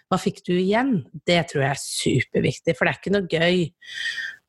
Hva 0.10 0.18
fikk 0.22 0.42
du 0.48 0.56
igjen? 0.56 1.04
Det 1.28 1.44
tror 1.52 1.68
jeg 1.68 1.76
er 1.76 1.84
superviktig, 1.84 2.76
for 2.78 2.88
det 2.88 2.94
er 2.94 3.02
ikke 3.02 3.14
noe 3.14 3.30
gøy 3.30 3.66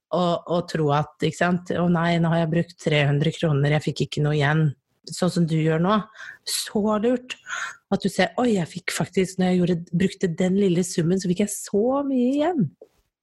å 0.08 0.58
tro 0.64 0.88
at 0.96 1.26
ikke 1.28 1.36
sant? 1.36 1.72
Å 1.76 1.84
nei, 1.92 2.14
nå 2.16 2.30
har 2.32 2.46
jeg 2.46 2.52
brukt 2.54 2.78
300 2.80 3.34
kroner, 3.36 3.74
jeg 3.76 3.86
fikk 3.90 4.06
ikke 4.06 4.24
noe 4.24 4.38
igjen 4.38 4.70
sånn 5.12 5.32
som 5.32 5.46
du 5.48 5.56
gjør 5.56 5.82
nå, 5.82 5.96
så 6.48 6.82
lurt. 7.02 7.36
At 7.92 8.04
du 8.04 8.10
ser 8.12 8.34
oi, 8.40 8.54
jeg 8.56 8.68
fikk 8.68 8.94
faktisk, 8.94 9.38
når 9.38 9.50
jeg 9.50 9.60
gjorde, 9.60 9.76
brukte 10.02 10.30
den 10.40 10.58
lille 10.60 10.84
summen, 10.84 11.20
så 11.20 11.30
fikk 11.30 11.44
jeg 11.46 11.54
så 11.54 12.02
mye 12.08 12.32
igjen. 12.34 12.64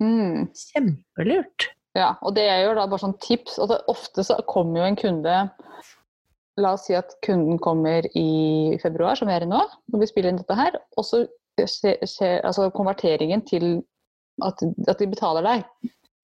Mm. 0.02 0.48
Kjempelurt. 0.62 1.70
Ja, 1.96 2.14
og 2.22 2.36
det 2.36 2.44
jeg 2.44 2.66
gjør 2.66 2.80
da, 2.82 2.88
bare 2.92 3.04
sånn 3.06 3.20
tips 3.24 3.56
at 3.64 3.72
Ofte 3.92 4.26
så 4.28 4.38
kommer 4.50 4.82
jo 4.82 4.90
en 4.90 5.00
kunde 5.00 5.36
La 6.60 6.72
oss 6.76 6.86
si 6.88 6.96
at 6.96 7.18
kunden 7.26 7.58
kommer 7.60 8.06
i 8.16 8.78
februar, 8.80 9.18
som 9.20 9.28
vi 9.28 9.34
er 9.36 9.44
i 9.44 9.50
nå, 9.50 9.60
når 9.92 10.02
vi 10.02 10.08
spiller 10.08 10.32
inn 10.32 10.38
dette 10.40 10.56
her. 10.56 10.78
Og 10.96 11.04
så 11.04 11.26
skjer 11.60 12.46
altså 12.48 12.70
konverteringen 12.76 13.44
til 13.48 13.82
at, 14.44 14.64
at 14.64 15.02
de 15.02 15.08
betaler 15.12 15.44
deg, 15.44 15.66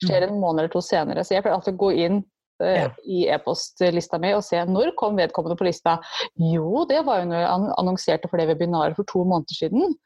skjer 0.06 0.30
en 0.30 0.40
måned 0.40 0.64
eller 0.64 0.72
to 0.72 0.80
senere. 0.84 1.26
Så 1.28 1.36
jeg 1.36 1.44
pleier 1.44 1.58
alltid 1.58 1.76
å 1.76 1.82
gå 1.82 1.90
inn 2.06 2.22
uh, 2.64 2.78
ja. 2.78 2.86
i 3.04 3.26
e-postlista 3.36 4.22
mi 4.24 4.32
og 4.38 4.46
se 4.48 4.62
når 4.72 4.94
kom 5.00 5.20
vedkommende 5.20 5.60
på 5.60 5.68
lista. 5.68 5.98
Jo, 6.40 6.86
det 6.88 7.04
var 7.08 7.26
jo 7.26 7.28
når 7.34 7.44
jeg 7.44 7.76
annonserte 7.84 8.32
for 8.32 8.40
det 8.40 8.48
webinaret 8.54 8.96
for 8.96 9.12
to 9.12 9.26
måneder 9.28 9.60
siden. 9.66 10.00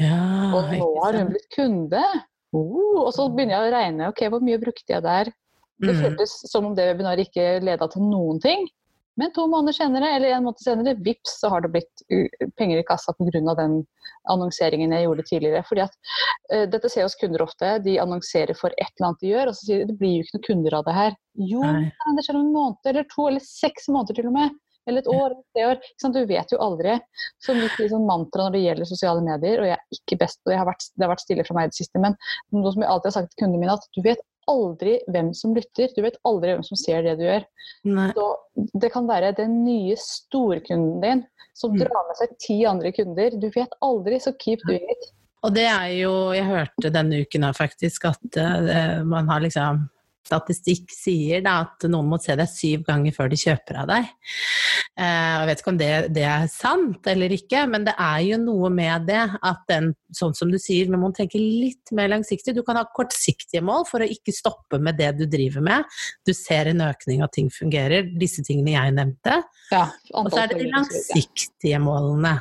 Ja, 0.00 0.22
og 0.56 0.72
nå 0.72 0.88
har 1.04 1.20
hun 1.20 1.34
blitt 1.34 1.52
kunde. 1.52 2.00
Uh, 2.56 3.02
og 3.04 3.12
så 3.14 3.28
begynner 3.32 3.58
jeg 3.58 3.68
å 3.68 3.74
regne. 3.74 4.08
ok, 4.12 4.24
Hvor 4.32 4.44
mye 4.44 4.62
brukte 4.62 4.96
jeg 4.96 5.04
der? 5.04 5.32
Det 5.82 5.92
mm. 5.92 6.02
føltes 6.02 6.34
som 6.48 6.66
om 6.68 6.74
det 6.76 6.88
webinaret 6.88 7.28
ikke 7.28 7.58
leda 7.64 7.88
til 7.92 8.06
noen 8.08 8.40
ting. 8.40 8.64
Men 9.16 9.32
to 9.32 9.46
måneder 9.48 9.72
senere, 9.72 10.10
eller 10.16 10.34
en 10.36 10.44
måned 10.44 10.60
senere, 10.60 10.92
vips, 11.00 11.38
så 11.40 11.48
har 11.48 11.64
det 11.64 11.70
blitt 11.72 12.02
penger 12.60 12.82
i 12.82 12.84
kassa 12.84 13.14
pga. 13.16 13.54
den 13.56 13.78
annonseringen 14.28 14.92
jeg 14.92 15.06
gjorde 15.06 15.24
tidligere. 15.30 15.62
Fordi 15.68 15.84
at 15.86 15.94
uh, 16.52 16.66
Dette 16.72 16.90
ser 16.92 17.08
oss 17.08 17.16
kunder 17.20 17.44
ofte. 17.46 17.78
De 17.84 17.96
annonserer 18.00 18.56
for 18.58 18.76
et 18.76 18.92
eller 18.96 19.08
annet 19.08 19.24
de 19.24 19.32
gjør, 19.32 19.48
og 19.48 19.56
så 19.56 19.68
sier 19.68 19.82
de 19.82 19.92
det 19.92 19.98
blir 20.00 20.18
jo 20.18 20.26
ikke 20.26 20.36
noen 20.36 20.46
kunder 20.50 20.78
av 20.80 20.86
det 20.88 20.96
her. 20.98 21.18
Jo, 21.48 21.64
Nei. 21.64 21.88
det 22.18 22.26
skjer 22.26 22.38
om 22.40 22.44
en 22.44 22.54
måned 22.56 22.92
eller 22.92 23.08
to 23.12 23.28
eller 23.30 23.44
seks 23.44 23.88
måneder 23.88 24.20
til 24.20 24.30
og 24.32 24.36
med. 24.36 24.60
Eller 24.86 25.02
et 25.02 25.10
år 25.10 25.26
eller 25.32 25.42
tre 25.54 25.66
år. 25.72 25.80
Du 26.14 26.20
vet 26.30 26.52
jo 26.54 26.60
aldri. 26.62 26.96
Så 27.42 27.56
mitt 27.56 27.74
liksom, 27.80 28.06
mantra 28.06 28.46
når 28.46 28.56
det 28.56 28.62
gjelder 28.64 28.88
sosiale 28.88 29.24
medier, 29.24 29.62
og 29.62 29.70
jeg 29.70 29.76
er 29.76 29.98
ikke 29.98 30.20
best, 30.22 30.40
og 30.44 30.52
det, 30.52 30.60
har 30.60 30.68
vært, 30.68 30.88
det 30.94 31.06
har 31.06 31.12
vært 31.12 31.24
stille 31.26 31.46
fra 31.46 31.58
meg 31.58 31.68
i 31.68 31.74
det 31.74 31.80
siste, 31.80 32.02
men 32.02 32.16
noe 32.54 32.72
som 32.74 32.84
jeg 32.84 32.92
alltid 32.92 33.10
har 33.10 33.16
sagt 33.18 33.32
til 33.34 33.44
kundene 33.44 33.64
mine, 33.64 33.76
at 33.76 33.88
du 33.96 34.02
vet 34.06 34.22
aldri 34.46 34.98
hvem 35.10 35.32
som 35.34 35.54
lytter. 35.56 35.90
Du 35.96 36.04
vet 36.04 36.18
aldri 36.28 36.54
hvem 36.54 36.66
som 36.66 36.78
ser 36.78 37.02
det 37.02 37.16
du 37.18 37.24
gjør. 37.26 37.46
Nei. 37.90 38.10
Så 38.14 38.26
det 38.78 38.92
kan 38.94 39.08
være 39.10 39.34
den 39.38 39.64
nye 39.66 39.96
storkunden 39.98 41.00
din 41.02 41.24
som 41.56 41.72
Mm. 41.72 41.80
drar 41.82 42.06
med 42.06 42.16
seg 42.20 42.38
ti 42.38 42.56
andre 42.68 42.92
kunder. 42.92 43.30
Du 43.40 43.50
vet 43.50 43.72
aldri, 43.82 44.20
så 44.20 44.32
keep 44.38 44.60
doing 44.68 44.84
it. 44.92 45.10
Og 45.42 45.54
det 45.54 45.66
er 45.66 45.88
jo 46.00 46.32
Jeg 46.32 46.44
hørte 46.44 46.90
denne 46.90 47.20
uken 47.22 47.42
her 47.42 47.52
faktisk 47.52 48.04
at 48.04 48.38
uh, 48.38 49.04
man 49.04 49.28
har 49.28 49.40
liksom 49.40 49.88
Statistikk 50.26 50.90
sier 50.90 51.44
da 51.44 51.60
at 51.64 51.86
noen 51.90 52.08
må 52.10 52.18
se 52.22 52.34
deg 52.38 52.50
syv 52.50 52.82
ganger 52.88 53.14
før 53.14 53.30
de 53.30 53.38
kjøper 53.38 53.78
av 53.82 53.90
deg. 53.92 54.08
Eh, 54.96 55.04
jeg 55.06 55.48
vet 55.50 55.62
ikke 55.62 55.72
om 55.72 55.78
det, 55.80 55.90
det 56.16 56.24
er 56.26 56.48
sant 56.50 57.10
eller 57.12 57.34
ikke, 57.36 57.62
men 57.70 57.86
det 57.86 57.94
er 58.00 58.22
jo 58.26 58.40
noe 58.42 58.70
med 58.72 59.06
det 59.10 59.22
at 59.22 59.62
den, 59.70 59.92
sånn 60.16 60.34
som 60.36 60.50
du 60.52 60.58
sier, 60.62 60.90
man 60.90 61.04
må 61.04 61.12
tenke 61.16 61.40
litt 61.40 61.92
mer 61.96 62.10
langsiktig. 62.14 62.56
Du 62.56 62.64
kan 62.66 62.80
ha 62.80 62.86
kortsiktige 62.96 63.62
mål 63.66 63.86
for 63.90 64.02
å 64.02 64.10
ikke 64.10 64.34
stoppe 64.34 64.80
med 64.82 64.98
det 65.00 65.12
du 65.20 65.26
driver 65.30 65.64
med. 65.64 65.96
Du 66.26 66.34
ser 66.36 66.72
en 66.72 66.82
økning 66.88 67.22
av 67.24 67.32
ting 67.34 67.52
fungerer, 67.52 68.10
disse 68.18 68.44
tingene 68.46 68.74
jeg 68.74 68.96
nevnte. 68.98 69.40
Ja, 69.70 69.86
Og 70.14 70.30
så 70.32 70.44
er 70.44 70.52
det 70.52 70.62
de 70.64 70.70
langsiktige 70.72 71.80
målene. 71.82 72.38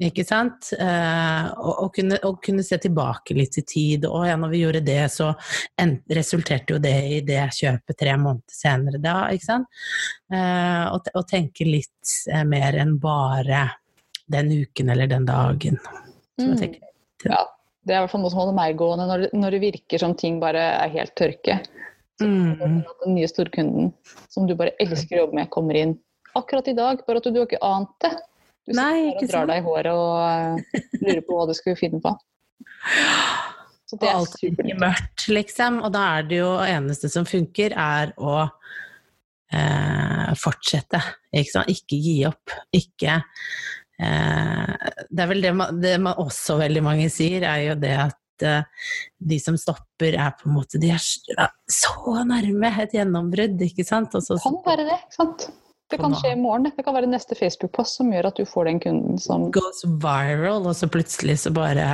Ikke 0.00 0.24
sant? 0.24 0.70
Eh, 0.74 1.46
og, 1.60 1.72
og, 1.84 1.88
kunne, 1.96 2.18
og 2.26 2.38
kunne 2.44 2.64
se 2.66 2.78
tilbake 2.80 3.36
litt 3.36 3.58
i 3.60 3.64
tid. 3.68 4.06
Og 4.08 4.26
ja, 4.28 4.36
når 4.40 4.52
vi 4.54 4.62
gjorde 4.62 4.84
det, 4.84 5.00
så 5.12 5.30
resulterte 6.16 6.76
jo 6.76 6.82
det 6.82 6.96
i 7.08 7.20
det 7.26 7.42
kjøpet 7.56 7.98
tre 8.00 8.16
måneder 8.20 8.56
senere 8.56 9.02
da, 9.02 9.16
ikke 9.34 9.48
sant? 9.48 9.82
Eh, 10.32 10.84
og, 10.90 11.10
og 11.14 11.28
tenke 11.30 11.68
litt 11.68 12.16
eh, 12.30 12.44
mer 12.48 12.80
enn 12.80 12.96
bare 13.02 13.66
den 14.30 14.52
uken 14.62 14.92
eller 14.94 15.10
den 15.10 15.26
dagen. 15.28 15.80
Så 16.40 16.54
jeg 16.54 16.78
Mm. 17.20 17.34
Ja, 17.34 17.42
det 17.84 17.92
er 17.92 17.98
i 17.98 18.04
hvert 18.04 18.12
fall 18.14 18.22
noe 18.22 18.32
som 18.32 18.40
holder 18.40 18.56
meg 18.56 18.78
gående 18.80 19.04
når 19.08 19.26
når 19.36 19.56
det 19.56 19.58
virker 19.60 20.00
som 20.00 20.14
ting 20.16 20.38
bare 20.40 20.62
er 20.78 20.92
helt 20.94 21.12
tørke. 21.18 21.58
mm, 22.22 22.78
At 22.88 23.04
den 23.04 23.16
nye 23.16 23.28
storkunden 23.28 23.92
som 24.32 24.46
du 24.48 24.54
bare 24.56 24.72
elsker 24.80 25.18
å 25.18 25.24
jobbe 25.24 25.40
med, 25.40 25.50
kommer 25.52 25.76
inn 25.76 25.98
akkurat 26.38 26.68
i 26.68 26.76
dag. 26.76 27.04
Bare 27.06 27.20
at 27.20 27.28
du, 27.28 27.32
du 27.34 27.40
har 27.42 27.48
ikke 27.48 27.60
ant 27.64 27.92
det. 28.04 28.12
Du 28.70 28.76
Nei, 28.78 29.10
ikke 29.12 29.26
drar 29.26 29.42
sant? 29.44 29.50
deg 29.50 29.62
i 29.62 29.66
håret 29.66 29.92
og 29.92 31.00
lurer 31.02 31.22
på 31.26 31.38
hva 31.38 31.46
du 31.50 31.54
skulle 31.58 31.78
finne 31.80 31.98
på. 32.04 32.12
Så 33.90 33.98
det 33.98 34.06
er 34.06 34.20
er 34.20 34.28
supert. 34.30 34.76
mørkt, 34.78 35.24
liksom. 35.34 35.80
Og 35.82 35.90
da 35.96 36.04
er 36.20 36.28
det 36.30 36.38
jo 36.38 36.50
eneste 36.62 37.10
som 37.10 37.26
funker, 37.26 37.74
er 37.74 38.12
å 38.22 38.36
eh, 39.50 40.30
fortsette. 40.38 41.00
Ikke, 41.34 41.50
sant? 41.56 41.72
ikke 41.74 41.98
gi 41.98 42.14
opp. 42.28 42.54
Ikke 42.76 43.16
eh, 43.98 44.88
Det 45.10 45.24
er 45.24 45.30
vel 45.32 45.42
det 45.42 45.52
man, 45.58 45.80
det 45.82 45.96
man 46.02 46.22
også 46.22 46.60
veldig 46.62 46.84
mange 46.86 47.08
sier, 47.12 47.42
er 47.50 47.64
jo 47.72 47.74
det 47.82 47.94
at 48.06 48.46
eh, 48.46 48.86
de 49.32 49.40
som 49.42 49.58
stopper, 49.58 50.14
er 50.14 50.36
på 50.38 50.48
en 50.48 50.56
måte 50.60 50.78
De 50.80 50.92
er 50.94 51.02
så 51.02 52.22
nærme 52.30 52.70
et 52.84 52.94
gjennombrudd, 52.94 53.58
ikke 53.66 53.84
sant? 53.88 54.14
Og 54.14 54.22
så, 54.24 54.38
Det 54.38 54.46
kan 54.46 54.62
være 54.70 54.86
det. 54.92 55.00
ikke 55.02 55.18
sant? 55.18 55.48
Det 55.90 55.98
kan 55.98 56.14
skje 56.14 56.34
i 56.34 56.38
morgen. 56.38 56.68
Det 56.76 56.84
kan 56.86 56.94
være 56.94 57.08
neste 57.10 57.34
Facebook-post 57.38 57.98
som 57.98 58.12
gjør 58.14 58.30
at 58.30 58.38
du 58.38 58.46
får 58.48 58.68
den 58.70 58.80
kunden 58.82 59.18
som 59.18 59.48
goes 59.54 59.82
viral, 60.02 60.68
og 60.68 60.76
så 60.78 60.88
plutselig 60.90 61.40
så 61.42 61.52
bare 61.54 61.86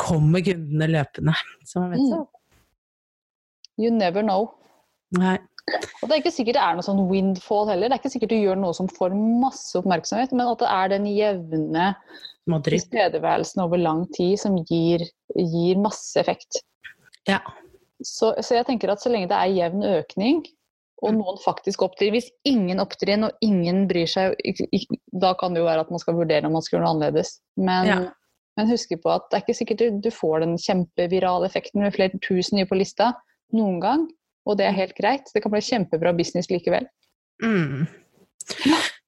kommer 0.00 0.44
kundene 0.44 0.90
løpende. 0.92 1.34
Så 1.66 1.82
man 1.82 1.96
vet 1.96 2.06
så. 2.12 2.22
You 3.80 3.90
never 3.90 4.22
know. 4.22 4.52
Nei. 5.18 5.38
Og 6.02 6.08
det 6.08 6.12
er 6.12 6.20
ikke 6.20 6.34
sikkert 6.34 6.58
det 6.58 6.62
er 6.62 6.76
noe 6.76 6.84
sånn 6.84 7.02
windfall 7.08 7.70
heller. 7.70 7.88
Det 7.88 7.96
er 7.96 8.02
ikke 8.02 8.12
sikkert 8.12 8.34
du 8.34 8.36
gjør 8.36 8.58
noe 8.60 8.76
som 8.76 8.88
får 8.92 9.14
masse 9.16 9.72
oppmerksomhet, 9.80 10.34
men 10.36 10.50
at 10.50 10.60
det 10.60 10.70
er 10.70 10.90
den 10.92 11.08
jevne 11.08 11.86
tilstedeværelsen 12.68 13.62
over 13.64 13.80
lang 13.80 14.04
tid 14.12 14.36
som 14.42 14.58
gir, 14.68 15.06
gir 15.32 15.80
masse 15.80 16.20
effekt. 16.20 16.60
Ja. 17.30 17.40
Så, 18.04 18.34
så 18.44 18.58
jeg 18.58 18.68
tenker 18.68 18.92
at 18.92 19.00
så 19.00 19.12
lenge 19.12 19.30
det 19.30 19.38
er 19.38 19.56
jevn 19.56 19.86
økning, 19.94 20.44
og 21.04 21.14
noen 21.16 21.38
faktisk 21.42 21.84
opptrer 21.84 22.12
Hvis 22.14 22.30
ingen 22.48 22.80
opptrer 22.82 23.20
og 23.26 23.44
ingen 23.44 23.84
bryr 23.90 24.08
seg, 24.10 24.34
da 25.12 25.34
kan 25.38 25.54
det 25.54 25.62
jo 25.62 25.68
være 25.68 25.84
at 25.84 25.92
man 25.92 26.02
skal 26.02 26.16
vurdere 26.18 26.48
om 26.48 26.56
man 26.56 26.64
skal 26.64 26.78
gjøre 26.78 26.86
noe 26.86 26.94
annerledes. 26.96 27.38
Men, 27.60 27.86
Ja. 27.90 27.98
men 28.56 28.70
husk 28.70 28.94
på 29.02 29.12
at 29.12 29.28
det 29.30 29.38
er 29.38 29.44
ikke 29.44 29.58
sikkert 29.60 29.82
du, 29.82 30.00
du 30.08 30.10
får 30.14 30.44
den 30.44 30.56
kjempevirale 30.60 31.46
effekten 31.50 31.82
med 31.82 31.94
flere 31.94 32.20
tusen 32.24 32.58
nye 32.58 32.68
på 32.70 32.78
lista 32.78 33.12
noen 33.52 33.80
gang, 33.80 34.08
og 34.46 34.58
det 34.58 34.66
er 34.66 34.76
helt 34.76 34.96
greit. 34.96 35.30
Det 35.34 35.42
kan 35.42 35.52
bli 35.52 35.60
kjempebra 35.60 36.14
business 36.16 36.50
likevel. 36.50 36.88
Mm. 37.42 37.86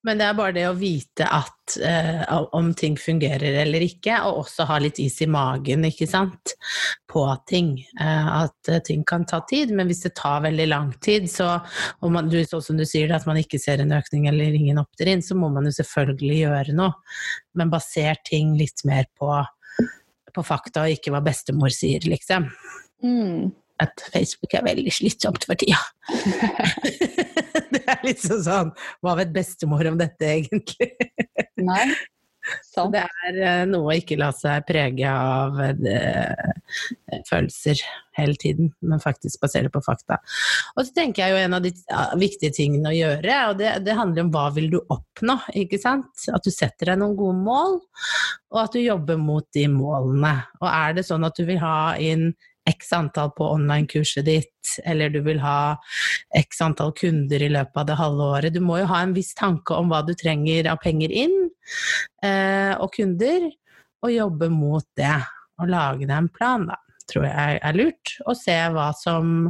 Men 0.07 0.21
det 0.21 0.27
er 0.29 0.37
bare 0.39 0.55
det 0.55 0.65
å 0.69 0.77
vite 0.79 1.27
at 1.27 1.75
eh, 1.83 2.21
om 2.55 2.69
ting 2.79 2.95
fungerer 3.01 3.57
eller 3.65 3.83
ikke, 3.83 4.21
og 4.29 4.45
også 4.45 4.69
ha 4.69 4.77
litt 4.79 5.01
is 5.03 5.17
i 5.25 5.27
magen, 5.31 5.83
ikke 5.89 6.07
sant, 6.07 6.53
på 7.11 7.25
ting. 7.51 7.73
Eh, 7.99 8.29
at 8.37 8.71
eh, 8.71 8.79
ting 8.87 9.03
kan 9.09 9.27
ta 9.27 9.41
tid, 9.51 9.73
men 9.75 9.91
hvis 9.91 10.05
det 10.05 10.15
tar 10.21 10.45
veldig 10.47 10.69
lang 10.71 10.93
tid, 11.03 11.27
så 11.33 11.57
og 11.57 12.15
man, 12.15 12.31
du, 12.31 12.39
sånn 12.47 12.63
som 12.63 12.79
du 12.79 12.87
sier, 12.87 13.11
at 13.17 13.27
man 13.27 13.41
ikke 13.41 13.59
ser 13.59 13.83
en 13.83 13.97
økning 13.99 14.29
eller 14.31 14.55
ingen 14.55 14.79
opptrinn, 14.85 15.27
så 15.27 15.35
må 15.39 15.51
man 15.51 15.67
jo 15.67 15.75
selvfølgelig 15.81 16.39
gjøre 16.45 16.79
noe. 16.79 16.95
Men 17.59 17.75
baser 17.75 18.23
ting 18.31 18.55
litt 18.61 18.87
mer 18.87 19.11
på, 19.19 19.33
på 20.31 20.47
fakta, 20.47 20.87
og 20.87 21.01
ikke 21.01 21.17
hva 21.17 21.25
bestemor 21.27 21.75
sier, 21.75 22.07
liksom. 22.07 22.47
Mm. 23.03 23.51
At 23.83 24.01
Facebook 24.13 24.55
er 24.57 24.65
veldig 24.65 24.93
slitsomt 24.95 25.45
for 25.45 25.59
tida. 25.61 25.81
det 27.75 27.83
er 27.85 28.05
litt 28.07 28.23
sånn 28.25 28.73
Hva 29.05 29.17
vet 29.19 29.35
bestemor 29.35 29.85
om 29.91 29.99
dette, 30.01 30.31
egentlig? 30.39 30.93
Nei. 31.61 31.91
Sånn. 32.63 32.93
Det 32.95 33.03
er 33.03 33.39
eh, 33.43 33.63
noe 33.69 33.91
å 33.91 33.97
ikke 33.97 34.19
la 34.21 34.29
seg 34.35 34.67
prege 34.69 35.11
av 35.11 35.57
det, 35.81 35.99
følelser 37.27 37.81
hele 38.17 38.39
tiden, 38.41 38.71
men 38.87 39.03
faktisk 39.03 39.43
basere 39.43 39.71
på 39.73 39.83
fakta. 39.85 40.21
Og 40.77 40.87
så 40.87 40.95
tenker 40.97 41.25
jeg 41.25 41.35
jo 41.35 41.43
en 41.43 41.57
av 41.59 41.65
de 41.65 41.73
viktige 42.21 42.55
tingene 42.55 42.93
å 42.93 42.97
gjøre, 42.97 43.39
og 43.51 43.61
det, 43.61 43.73
det 43.87 43.99
handler 43.99 44.27
om 44.27 44.33
hva 44.35 44.47
vil 44.57 44.71
du 44.73 44.79
oppnå, 44.83 45.39
ikke 45.65 45.81
sant? 45.83 46.29
At 46.33 46.47
du 46.47 46.53
setter 46.55 46.93
deg 46.93 47.03
noen 47.03 47.19
gode 47.19 47.41
mål, 47.43 47.81
og 48.55 48.63
at 48.63 48.77
du 48.77 48.83
jobber 48.83 49.19
mot 49.21 49.47
de 49.57 49.67
målene. 49.73 50.37
Og 50.63 50.69
er 50.71 51.01
det 51.01 51.07
sånn 51.09 51.27
at 51.27 51.39
du 51.39 51.47
vil 51.49 51.61
ha 51.63 51.79
inn 52.03 52.31
x 52.67 52.93
antall 52.93 53.31
på 53.37 53.47
online-kurset 53.55 54.27
ditt, 54.27 54.73
eller 54.85 55.11
du 55.15 55.21
vil 55.27 55.39
ha 55.43 55.77
x 56.37 56.61
antall 56.65 56.93
kunder 56.97 57.43
i 57.43 57.51
løpet 57.53 57.83
av 57.83 57.87
det 57.89 57.99
halve 58.01 58.31
året. 58.39 58.57
Du 58.57 58.61
må 58.65 58.81
jo 58.81 58.89
ha 58.91 59.03
en 59.05 59.15
viss 59.17 59.33
tanke 59.39 59.77
om 59.77 59.93
hva 59.93 60.03
du 60.07 60.13
trenger 60.19 60.71
av 60.73 60.81
penger 60.83 61.15
inn, 61.25 61.37
eh, 62.27 62.75
og 62.75 62.91
kunder, 62.97 63.49
og 64.05 64.13
jobbe 64.13 64.51
mot 64.53 64.87
det. 64.99 65.17
Og 65.63 65.71
lage 65.73 66.05
deg 66.05 66.17
en 66.19 66.29
plan, 66.33 66.67
da, 66.69 66.77
tror 67.11 67.29
jeg 67.29 67.61
er 67.65 67.79
lurt. 67.79 68.17
Og 68.27 68.37
se 68.39 68.57
hva 68.75 68.91
som 68.99 69.47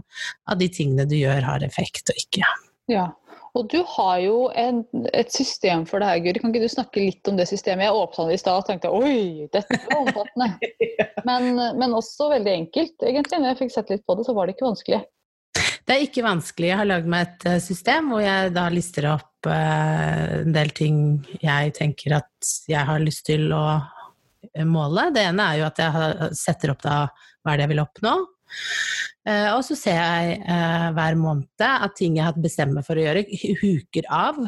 av 0.46 0.61
de 0.61 0.68
tingene 0.73 1.08
du 1.08 1.16
gjør, 1.18 1.42
har 1.49 1.66
effekt 1.66 2.12
og 2.12 2.20
ikke. 2.20 2.46
Ja. 2.92 3.08
Og 3.56 3.70
du 3.72 3.78
har 3.88 4.18
jo 4.20 4.36
en, 4.52 4.82
et 5.16 5.32
system 5.32 5.86
for 5.88 6.02
det 6.02 6.10
her, 6.10 6.22
Guri. 6.25 6.40
Kan 6.42 6.52
ikke 6.52 6.66
du 6.66 6.72
snakke 6.72 7.00
litt 7.00 7.28
om 7.30 7.38
det 7.38 7.48
systemet? 7.48 7.86
Jeg 7.86 7.96
åpna 7.96 8.26
det 8.28 8.36
i 8.36 8.40
stad 8.42 8.60
og 8.60 8.66
tenkte 8.68 8.92
oi, 8.92 9.48
dette 9.54 9.78
var 9.86 10.02
omfattende. 10.02 10.72
Men, 11.26 11.56
men 11.75 11.94
også 11.96 12.28
veldig 12.30 12.52
enkelt, 12.52 13.00
egentlig. 13.02 13.40
Når 13.40 13.48
jeg 13.48 13.58
fikk 13.58 13.72
sett 13.75 13.88
litt 13.90 14.04
på 14.06 14.14
det, 14.14 14.26
så 14.28 14.34
var 14.36 14.46
det 14.46 14.54
ikke 14.54 14.68
vanskelig. 14.68 15.00
Det 15.56 15.94
er 15.96 16.04
ikke 16.04 16.22
vanskelig. 16.22 16.68
Jeg 16.68 16.78
har 16.78 16.86
lagd 16.86 17.08
meg 17.10 17.25
et 17.25 17.46
eh, 17.50 17.56
system 17.64 18.12
hvor 18.12 18.22
jeg 18.22 18.52
da 18.54 18.68
lister 18.70 19.08
opp 19.10 19.48
eh, 19.50 20.36
en 20.44 20.54
del 20.54 20.70
ting 20.76 21.00
jeg 21.42 21.75
tenker 21.75 22.14
at 22.20 22.52
jeg 22.70 22.86
har 22.86 23.02
lyst 23.02 23.26
til 23.26 23.50
å 23.56 23.64
måle. 24.70 25.08
Det 25.16 25.26
ene 25.26 25.48
er 25.50 25.60
jo 25.64 25.66
at 25.66 25.82
jeg 25.82 26.30
setter 26.38 26.76
opp 26.76 26.86
da 26.86 27.00
hva 27.10 27.54
er 27.54 27.58
det 27.58 27.66
jeg 27.66 27.75
vil 27.75 27.84
oppnå. 27.88 28.14
Eh, 29.26 29.48
og 29.52 29.62
så 29.66 29.74
ser 29.78 29.96
jeg 29.98 30.40
eh, 30.46 30.88
hver 30.94 31.16
måned 31.18 31.64
at 31.66 31.96
ting 31.98 32.18
jeg 32.18 32.28
har 32.28 32.36
bestemt 32.38 32.76
meg 32.76 32.86
for 32.86 32.98
å 32.98 33.06
gjøre, 33.06 33.24
huker 33.62 34.06
av. 34.12 34.38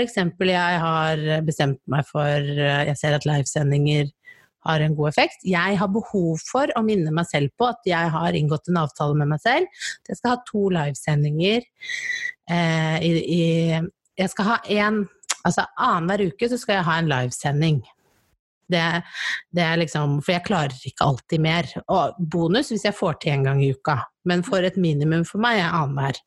Eksempel 0.00 0.54
jeg 0.54 0.80
har 0.82 1.22
bestemt 1.46 1.80
meg 1.90 2.06
for 2.08 2.38
eh, 2.40 2.86
Jeg 2.90 2.98
ser 2.98 3.18
at 3.18 3.28
livesendinger 3.28 4.10
har 4.66 4.82
en 4.84 4.96
god 4.96 5.08
effekt. 5.08 5.44
Jeg 5.46 5.78
har 5.80 5.92
behov 5.92 6.42
for 6.44 6.72
å 6.76 6.82
minne 6.84 7.12
meg 7.14 7.28
selv 7.30 7.52
på 7.56 7.70
at 7.70 7.86
jeg 7.88 8.12
har 8.12 8.36
inngått 8.36 8.68
en 8.68 8.82
avtale 8.82 9.16
med 9.16 9.30
meg 9.32 9.40
selv. 9.44 9.80
Jeg 10.08 10.20
skal 10.20 10.34
ha 10.34 10.42
to 10.48 10.66
livesendinger 10.74 11.64
eh, 12.50 12.98
i, 13.06 13.14
i 13.38 13.42
Jeg 14.20 14.34
skal 14.34 14.52
ha 14.52 14.60
én 14.68 15.06
Altså 15.40 15.62
annenhver 15.80 16.26
uke 16.28 16.50
så 16.52 16.58
skal 16.60 16.74
jeg 16.74 16.84
ha 16.84 16.94
en 17.00 17.06
livesending. 17.08 17.78
Det, 18.70 18.84
det 19.56 19.64
er 19.64 19.80
liksom 19.80 20.18
For 20.24 20.36
jeg 20.36 20.46
klarer 20.46 20.90
ikke 20.90 21.06
alltid 21.06 21.42
mer. 21.44 21.70
Og 21.92 22.20
bonus 22.32 22.72
hvis 22.72 22.86
jeg 22.88 22.96
får 22.96 23.20
til 23.22 23.38
en 23.38 23.48
gang 23.50 23.64
i 23.64 23.72
uka. 23.74 23.98
Men 24.28 24.44
for 24.46 24.64
et 24.66 24.78
minimum 24.80 25.24
for 25.28 25.42
meg 25.42 25.62
er 25.62 25.74
annenhver. 25.74 26.20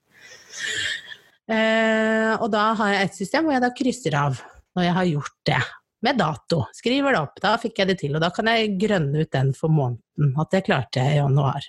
Eh, 1.51 2.33
og 2.39 2.47
da 2.53 2.69
har 2.79 2.93
jeg 2.93 3.07
et 3.07 3.17
system 3.17 3.47
hvor 3.47 3.57
jeg 3.57 3.63
da 3.65 3.73
krysser 3.75 4.15
av 4.15 4.37
når 4.77 4.87
jeg 4.87 4.97
har 4.97 5.09
gjort 5.11 5.39
det. 5.49 5.63
Med 6.03 6.17
dato. 6.19 6.65
Skriver 6.75 7.15
det 7.15 7.19
opp. 7.23 7.37
Da 7.39 7.53
fikk 7.61 7.77
jeg 7.79 7.93
det 7.93 7.99
til. 8.01 8.17
Og 8.17 8.23
da 8.23 8.27
kan 8.35 8.49
jeg 8.51 8.73
grønne 8.81 9.23
ut 9.23 9.31
den 9.31 9.53
for 9.55 9.71
måneden. 9.71 10.33
At 10.41 10.51
det 10.51 10.65
klarte 10.67 10.99
jeg 10.99 11.15
i 11.15 11.21
januar. 11.21 11.63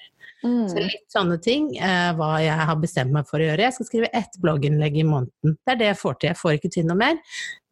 Mm. 0.44 0.64
Så 0.68 0.82
litt 0.82 1.06
sånne 1.12 1.38
ting, 1.40 1.70
eh, 1.80 2.10
hva 2.18 2.34
jeg 2.44 2.66
har 2.68 2.76
bestemt 2.76 3.14
meg 3.14 3.28
for 3.28 3.40
å 3.40 3.46
gjøre. 3.46 3.64
Jeg 3.64 3.76
skal 3.78 3.88
skrive 3.88 4.10
ett 4.12 4.36
blogginnlegg 4.42 4.98
i 5.00 5.06
måneden. 5.08 5.56
Det 5.56 5.72
er 5.72 5.78
det 5.80 5.88
jeg 5.88 6.00
får 6.02 6.18
til. 6.18 6.30
Jeg 6.32 6.40
får 6.40 6.56
ikke 6.58 6.72
til 6.76 6.88
noe 6.90 7.00
mer. 7.00 7.20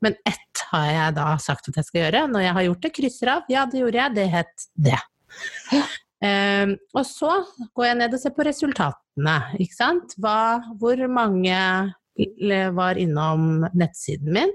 Men 0.04 0.16
ett 0.28 0.62
har 0.70 0.86
jeg 0.88 1.16
da 1.18 1.26
sagt 1.42 1.68
at 1.68 1.76
jeg 1.76 1.88
skal 1.88 2.00
gjøre. 2.06 2.22
Når 2.32 2.46
jeg 2.46 2.56
har 2.56 2.66
gjort 2.68 2.86
det, 2.86 2.92
krysser 2.96 3.32
av. 3.34 3.52
Ja, 3.52 3.66
det 3.68 3.82
gjorde 3.82 4.00
jeg. 4.00 4.16
Det 4.16 4.28
het 4.32 4.66
det. 4.88 5.02
Eh, 6.22 6.70
og 6.94 7.02
så 7.02 7.32
går 7.74 7.86
jeg 7.88 7.96
ned 7.98 8.12
og 8.14 8.20
ser 8.22 8.30
på 8.36 8.44
resultatene. 8.46 9.36
Ikke 9.58 9.74
sant? 9.74 10.12
Hva, 10.22 10.62
hvor 10.78 11.00
mange 11.10 11.56
var 12.76 13.00
innom 13.00 13.64
nettsiden 13.72 14.30
min 14.36 14.52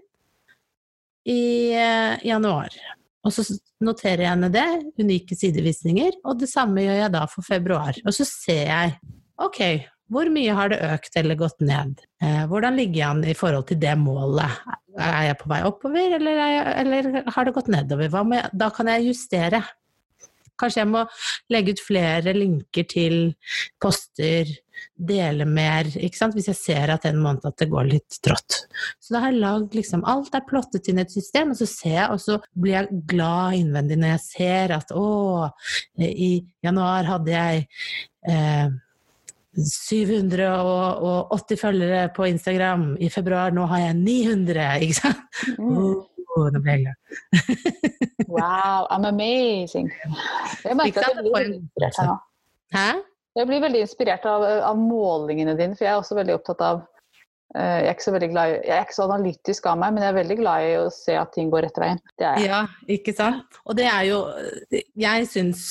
i 1.27 1.73
eh, 1.75 2.23
januar? 2.23 2.71
Og 3.27 3.33
så 3.35 3.43
noterer 3.83 4.23
jeg 4.23 4.39
ned 4.39 4.55
det, 4.55 4.67
unike 5.01 5.35
sidevisninger, 5.35 6.15
og 6.23 6.39
det 6.39 6.47
samme 6.51 6.85
gjør 6.85 7.01
jeg 7.01 7.13
da 7.17 7.25
for 7.31 7.43
februar. 7.43 7.97
Og 8.05 8.15
så 8.15 8.25
ser 8.27 8.63
jeg, 8.69 8.93
ok, 9.43 9.61
hvor 10.13 10.29
mye 10.31 10.53
har 10.55 10.71
det 10.71 10.79
økt 10.87 11.17
eller 11.19 11.39
gått 11.39 11.59
ned? 11.67 11.97
Eh, 12.23 12.43
hvordan 12.47 12.77
ligger 12.79 13.01
jeg 13.01 13.07
an 13.09 13.25
i 13.27 13.35
forhold 13.35 13.67
til 13.67 13.81
det 13.81 13.97
målet? 13.99 14.61
Er 14.97 15.27
jeg 15.27 15.39
på 15.41 15.49
vei 15.51 15.59
oppover, 15.67 16.15
eller, 16.15 16.39
jeg, 16.39 16.61
eller 16.83 17.09
har 17.35 17.47
det 17.47 17.53
gått 17.57 17.67
nedover? 17.73 18.07
Jeg, 18.07 18.53
da 18.63 18.69
kan 18.73 18.89
jeg 18.93 19.09
justere. 19.11 19.61
Kanskje 20.57 20.81
jeg 20.81 20.89
må 20.89 21.03
legge 21.53 21.75
ut 21.75 21.83
flere 21.85 22.33
linker 22.33 22.87
til 22.89 23.17
poster, 23.83 24.49
dele 24.97 25.45
mer, 25.49 25.89
ikke 25.93 26.19
sant? 26.19 26.35
hvis 26.37 26.49
jeg 26.51 26.59
ser 26.59 26.93
at 26.93 27.05
en 27.07 27.19
måned 27.21 27.45
at 27.47 27.57
det 27.61 27.69
går 27.71 27.89
litt 27.91 28.19
trått. 28.25 28.51
Så 28.99 29.15
da 29.15 29.23
har 29.23 29.33
jeg 29.33 29.43
lagd 29.43 29.77
liksom 29.77 30.05
Alt 30.07 30.35
er 30.37 30.45
plottet 30.47 30.87
inn 30.89 31.01
i 31.01 31.05
et 31.05 31.13
system, 31.13 31.53
og 31.53 31.59
så 31.59 31.67
ser 31.69 31.97
jeg, 31.97 32.09
og 32.13 32.19
så 32.23 32.39
blir 32.55 32.77
jeg 32.77 33.01
glad 33.09 33.57
innvendig 33.61 33.99
når 34.01 34.15
jeg 34.15 34.25
ser 34.25 34.75
at 34.77 34.87
å, 34.95 35.07
i 36.01 36.31
januar 36.65 37.07
hadde 37.07 37.33
jeg 37.33 37.65
eh, 38.29 38.67
780 39.57 41.57
følgere 41.57 42.09
på 42.15 42.27
Instagram. 42.29 42.91
I 43.01 43.09
februar 43.09 43.51
nå 43.55 43.65
har 43.71 43.79
jeg 43.87 43.95
900, 44.03 44.67
ikke 44.85 44.99
sant? 44.99 45.23
Mm. 45.57 45.95
Oh, 46.37 46.47
nå 46.53 46.59
ble 46.61 46.71
jeg 46.75 46.81
glad. 46.85 46.97
wow, 48.35 48.85
I'm 48.93 49.05
amazing. 49.09 49.89
Jeg 50.63 50.75
merker 50.77 51.01
jeg. 51.01 51.13
Hæ? 52.73 52.89
Jeg 53.37 53.49
blir 53.49 53.61
veldig 53.61 53.81
inspirert 53.85 54.25
av, 54.25 54.43
av, 54.43 54.77
målingene 54.79 55.57
dine, 55.57 55.77
for 55.77 55.85
jeg 55.85 55.93
er 55.93 56.01
også 56.01 56.17
veldig 56.17 56.37
opptatt 56.39 56.63
av 56.65 56.79
uh, 56.81 57.77
jeg, 57.83 57.83
er 57.85 57.93
ikke 57.93 58.07
så 58.07 58.15
glad 58.17 58.53
i, 58.53 58.55
jeg 58.55 58.73
er 58.77 58.87
ikke 58.87 58.97
så 58.97 59.05
analytisk 59.05 59.69
av 59.69 59.77
meg, 59.83 59.93
men 59.93 60.05
jeg 60.05 60.13
er 60.13 60.17
veldig 60.17 60.39
glad 60.41 60.65
i 60.65 60.73
å 60.79 60.87
se 60.93 61.17
at 61.19 61.33
ting 61.35 61.51
går 61.53 61.67
rett 61.67 61.79
veien. 61.83 62.01
Ja, 62.41 62.63
ikke 62.97 63.13
sant. 63.17 63.61
Og 63.65 63.77
det 63.77 63.87
er 63.91 64.09
jo 64.09 64.23
Jeg 64.97 65.29
syns 65.31 65.63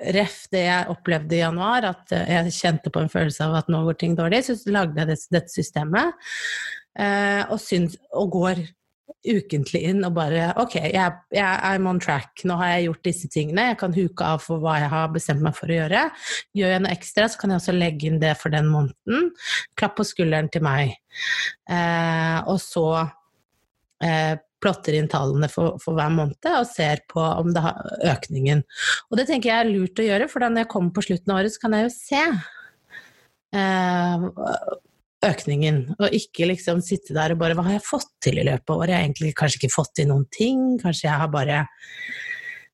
Ref 0.00 0.46
det 0.48 0.62
jeg 0.64 0.88
opplevde 0.88 1.36
i 1.36 1.42
januar, 1.42 1.84
at 1.90 2.14
jeg 2.16 2.54
kjente 2.56 2.88
på 2.88 3.02
en 3.02 3.10
følelse 3.12 3.44
av 3.44 3.58
at 3.58 3.66
nå 3.68 3.82
går 3.84 3.98
ting 4.00 4.14
dårlig, 4.16 4.46
så 4.46 4.54
lagde 4.72 4.96
jeg 4.96 5.18
dette, 5.34 5.52
systemet. 5.52 6.14
Uh, 6.96 7.44
og, 7.52 7.58
syns, 7.60 7.98
og 8.16 8.32
går 8.32 8.62
ukentlig 9.26 9.82
inn 9.90 10.04
og 10.06 10.14
bare 10.16 10.50
Ok, 10.60 10.76
jeg, 10.80 11.14
jeg 11.34 11.62
I'm 11.70 11.88
on 11.90 12.00
track. 12.02 12.44
Nå 12.48 12.56
har 12.60 12.74
jeg 12.74 12.88
gjort 12.88 13.06
disse 13.06 13.30
tingene. 13.32 13.70
Jeg 13.70 13.80
kan 13.82 13.94
huke 13.96 14.26
av 14.26 14.42
for 14.44 14.62
hva 14.62 14.78
jeg 14.80 14.90
har 14.92 15.14
bestemt 15.14 15.44
meg 15.44 15.56
for 15.58 15.70
å 15.70 15.78
gjøre. 15.78 16.04
Gjør 16.56 16.74
jeg 16.74 16.84
noe 16.84 16.92
ekstra, 16.94 17.28
så 17.30 17.40
kan 17.40 17.54
jeg 17.54 17.62
også 17.62 17.76
legge 17.76 18.10
inn 18.10 18.20
det 18.22 18.34
for 18.40 18.54
den 18.54 18.70
måneden. 18.72 19.32
Klapp 19.78 19.98
på 20.00 20.06
skulderen 20.08 20.50
til 20.52 20.64
meg. 20.66 20.94
Eh, 21.70 22.38
og 22.50 22.60
så 22.62 22.86
eh, 24.04 24.36
plotter 24.60 24.96
inn 24.98 25.08
tallene 25.10 25.48
for, 25.50 25.78
for, 25.82 25.96
hver 25.96 26.12
måned 26.12 26.50
og 26.52 26.68
ser 26.68 27.04
på 27.10 27.22
om 27.22 27.52
det 27.54 27.64
har 27.64 27.80
økningen. 28.14 28.62
Og 29.08 29.20
det 29.20 29.26
tenker 29.30 29.52
jeg 29.52 29.64
er 29.64 29.72
lurt 29.72 30.00
å 30.02 30.06
gjøre, 30.06 30.28
for 30.30 30.44
da 30.44 30.52
når 30.52 30.64
jeg 30.64 30.72
kommer 30.74 30.96
på 30.96 31.06
slutten 31.08 31.32
av 31.32 31.40
året, 31.40 31.54
så 31.54 31.64
kan 31.64 31.76
jeg 31.76 31.88
jo 31.88 31.94
se. 31.96 32.24
Eh, 33.60 34.30
økningen, 35.26 35.82
og 35.98 36.16
ikke 36.16 36.48
liksom 36.48 36.80
sitte 36.84 37.14
der 37.16 37.34
og 37.34 37.42
bare 37.42 37.56
Hva 37.58 37.66
har 37.66 37.78
jeg 37.78 37.86
fått 37.86 38.10
til 38.24 38.40
i 38.40 38.46
løpet 38.46 38.72
av 38.72 38.78
året? 38.78 38.92
Jeg 38.94 38.98
har 38.98 39.06
egentlig 39.08 39.36
kanskje 39.38 39.60
ikke 39.60 39.74
fått 39.74 39.94
til 40.00 40.10
noen 40.10 40.26
ting. 40.32 40.62
Kanskje 40.80 41.08
jeg 41.10 41.22
har 41.22 41.32
bare 41.32 41.64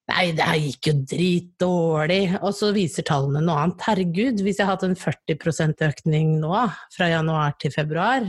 Nei, 0.07 0.29
det 0.39 0.45
her 0.47 0.61
gikk 0.63 0.87
jo 0.87 0.93
dritdårlig. 1.11 2.21
Og 2.39 2.53
så 2.55 2.71
viser 2.77 3.03
tallene 3.09 3.43
noe 3.43 3.59
annet. 3.65 3.83
Herregud, 3.89 4.43
hvis 4.47 4.61
jeg 4.61 4.69
har 4.69 4.77
hatt 4.77 4.87
en 4.87 4.95
40% 4.95 5.83
økning 5.83 6.37
nå, 6.39 6.55
fra 6.95 7.09
januar 7.11 7.57
til 7.59 7.75
februar, 7.75 8.29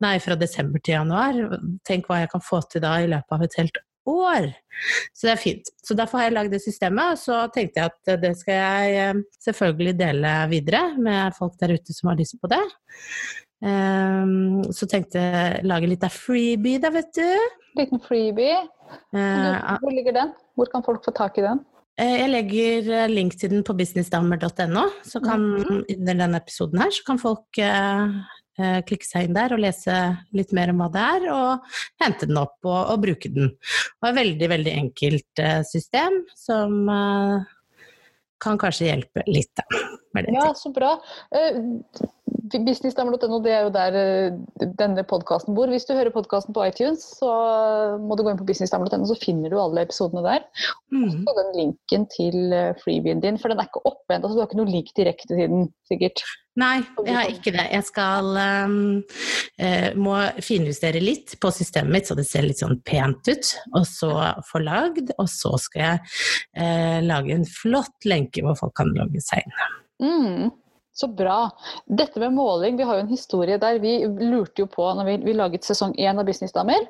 nei, 0.00 0.14
fra 0.24 0.38
desember 0.40 0.80
til 0.80 0.96
januar, 0.96 1.58
tenk 1.84 2.08
hva 2.08 2.22
jeg 2.22 2.32
kan 2.32 2.44
få 2.46 2.62
til 2.72 2.84
da 2.86 2.96
i 3.02 3.10
løpet 3.12 3.36
av 3.36 3.44
et 3.44 3.58
helt 3.60 3.82
år. 4.08 4.48
Så 5.12 5.28
det 5.28 5.32
er 5.34 5.40
fint. 5.40 5.70
Så 5.84 5.96
derfor 5.98 6.20
har 6.20 6.30
jeg 6.30 6.36
lagd 6.36 6.54
det 6.54 6.62
systemet, 6.64 7.14
og 7.14 7.20
så 7.20 7.44
tenkte 7.54 7.82
jeg 7.82 7.92
at 7.92 8.12
det 8.22 8.32
skal 8.40 8.58
jeg 8.58 8.96
eh, 9.02 9.22
selvfølgelig 9.44 9.94
dele 10.00 10.34
videre 10.50 10.82
med 10.98 11.38
folk 11.38 11.56
der 11.60 11.76
ute 11.76 11.94
som 11.94 12.10
har 12.12 12.20
lyst 12.20 12.38
på 12.42 12.50
det. 12.52 12.62
Um, 13.62 14.62
så 14.74 14.88
tenkte 14.90 15.20
jeg 15.22 15.66
lage 15.70 15.86
litt 15.86 16.02
av 16.02 16.14
freebie, 16.14 16.80
da, 16.82 16.90
vet 16.90 17.12
du. 17.14 17.28
Liten 17.78 18.02
freebie. 18.02 18.56
Uh, 19.14 19.78
Hvor 19.84 19.94
ligger 19.94 20.16
den? 20.16 20.32
Hvor 20.58 20.70
kan 20.72 20.82
folk 20.84 21.04
få 21.06 21.14
tak 21.14 21.38
i 21.38 21.44
den? 21.46 21.62
Uh, 22.00 22.16
jeg 22.16 22.32
legger 22.32 23.12
link 23.12 23.36
til 23.38 23.52
den 23.54 23.62
på 23.66 23.76
businessdamer.no, 23.78 24.88
så 25.06 25.22
kan 25.22 25.46
mm. 25.62 25.84
under 25.94 26.22
denne 26.24 26.42
episoden 26.42 26.82
her 26.82 26.90
så 26.90 27.06
kan 27.06 27.22
folk 27.22 27.62
uh, 27.62 28.18
klikke 28.58 29.06
seg 29.06 29.28
inn 29.28 29.36
der 29.36 29.54
og 29.54 29.62
lese 29.62 29.96
litt 30.36 30.52
mer 30.56 30.72
om 30.72 30.82
hva 30.82 30.90
det 30.92 31.02
er, 31.16 31.26
og 31.32 31.78
hente 32.02 32.28
den 32.28 32.40
opp 32.40 32.58
og, 32.68 32.80
og 32.92 33.02
bruke 33.04 33.30
den. 33.32 33.54
Det 33.56 34.04
er 34.04 34.12
et 34.12 34.20
veldig, 34.20 34.48
veldig 34.52 34.74
enkelt 34.82 35.42
system 35.70 36.20
som 36.36 36.76
kan 38.42 38.58
kanskje 38.60 38.90
hjelpe 38.90 39.24
litt, 39.30 39.52
da. 39.56 39.82
Ja, 40.28 40.50
så 40.58 40.72
bra. 40.74 40.96
Businessdamer.no 42.50 43.38
det 43.44 43.52
er 43.54 43.66
jo 43.66 43.72
der 43.74 43.96
eh, 43.98 44.66
denne 44.80 45.04
podkasten 45.06 45.54
bor. 45.54 45.70
Hvis 45.70 45.86
du 45.86 45.94
hører 45.94 46.12
podkasten 46.14 46.54
på 46.56 46.64
iTunes, 46.66 47.04
så 47.20 47.30
må 48.02 48.16
du 48.18 48.24
gå 48.24 48.32
inn 48.32 48.40
på 48.40 48.46
businessdamer.no, 48.48 49.06
så 49.06 49.18
finner 49.20 49.52
du 49.52 49.60
alle 49.62 49.84
episodene 49.86 50.24
der. 50.26 50.46
Mm. 50.94 51.22
Og 51.22 51.34
den 51.38 51.52
linken 51.58 52.06
til 52.12 52.54
eh, 52.56 52.72
freebien 52.82 53.22
din, 53.22 53.38
for 53.38 53.52
den 53.52 53.62
er 53.62 53.70
ikke 53.70 53.84
oppe 53.88 54.16
ennå, 54.16 54.30
så 54.30 54.36
du 54.38 54.42
har 54.42 54.50
ikke 54.50 54.62
noe 54.62 54.72
link 54.72 54.90
direkte 54.98 55.30
til 55.30 55.42
den, 55.42 55.68
sikkert. 55.90 56.24
Nei, 56.60 56.82
jeg 57.06 57.14
har 57.16 57.30
ikke 57.32 57.52
det. 57.54 57.64
Jeg 57.72 57.84
skal 57.88 58.26
um, 58.36 58.74
uh, 59.56 59.86
må 59.96 60.16
finjustere 60.44 61.00
litt 61.00 61.38
på 61.40 61.52
systemet 61.54 61.94
mitt, 61.94 62.10
så 62.10 62.16
det 62.18 62.26
ser 62.28 62.44
litt 62.44 62.60
sånn 62.60 62.82
pent 62.84 63.30
ut. 63.30 63.52
Og 63.78 63.86
så 63.88 64.10
få 64.50 64.60
lagd, 64.60 65.14
og 65.16 65.30
så 65.32 65.54
skal 65.62 65.86
jeg 65.86 66.02
uh, 66.60 66.98
lage 67.06 67.38
en 67.38 67.48
flott 67.48 68.08
lenke 68.08 68.44
hvor 68.44 68.58
folk 68.58 68.76
kan 68.82 68.92
logge 68.98 69.24
seg 69.24 69.46
inn. 69.46 69.78
Mm. 70.02 70.50
Så 70.92 71.08
bra. 71.08 71.46
Dette 71.86 72.20
med 72.20 72.34
måling, 72.36 72.76
vi 72.76 72.84
har 72.84 72.98
jo 72.98 73.04
en 73.06 73.12
historie 73.12 73.56
der. 73.60 73.78
Vi 73.80 73.98
lurte 74.06 74.64
jo 74.64 74.68
på 74.68 74.90
når 74.96 75.08
vi, 75.08 75.14
vi 75.24 75.36
laget 75.36 75.64
sesong 75.64 75.94
én 75.96 76.20
av 76.20 76.28
Businessdamer. 76.28 76.84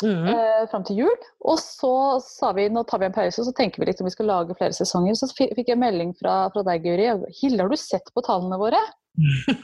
Mm. 0.00 0.24
Eh, 0.32 0.62
fram 0.70 0.84
til 0.88 1.02
jul. 1.02 1.26
Og 1.44 1.58
så 1.60 1.92
sa 2.24 2.54
vi 2.56 2.70
nå 2.72 2.84
tar 2.88 3.02
vi 3.02 3.10
en 3.10 3.16
pause, 3.16 3.42
og 3.42 3.50
så 3.50 3.52
tenker 3.56 3.82
vi 3.82 3.90
litt 3.90 4.00
om 4.00 4.08
vi 4.08 4.14
skal 4.14 4.30
lage 4.32 4.56
flere 4.56 4.76
sesonger. 4.76 5.18
Så 5.18 5.28
fikk 5.36 5.68
jeg 5.68 5.80
melding 5.80 6.14
fra, 6.16 6.46
fra 6.54 6.64
deg, 6.66 6.86
Guri. 6.86 7.10
Hilde, 7.42 7.62
har 7.66 7.72
du 7.72 7.80
sett 7.80 8.08
på 8.14 8.24
tallene 8.24 8.60
våre? 8.60 8.80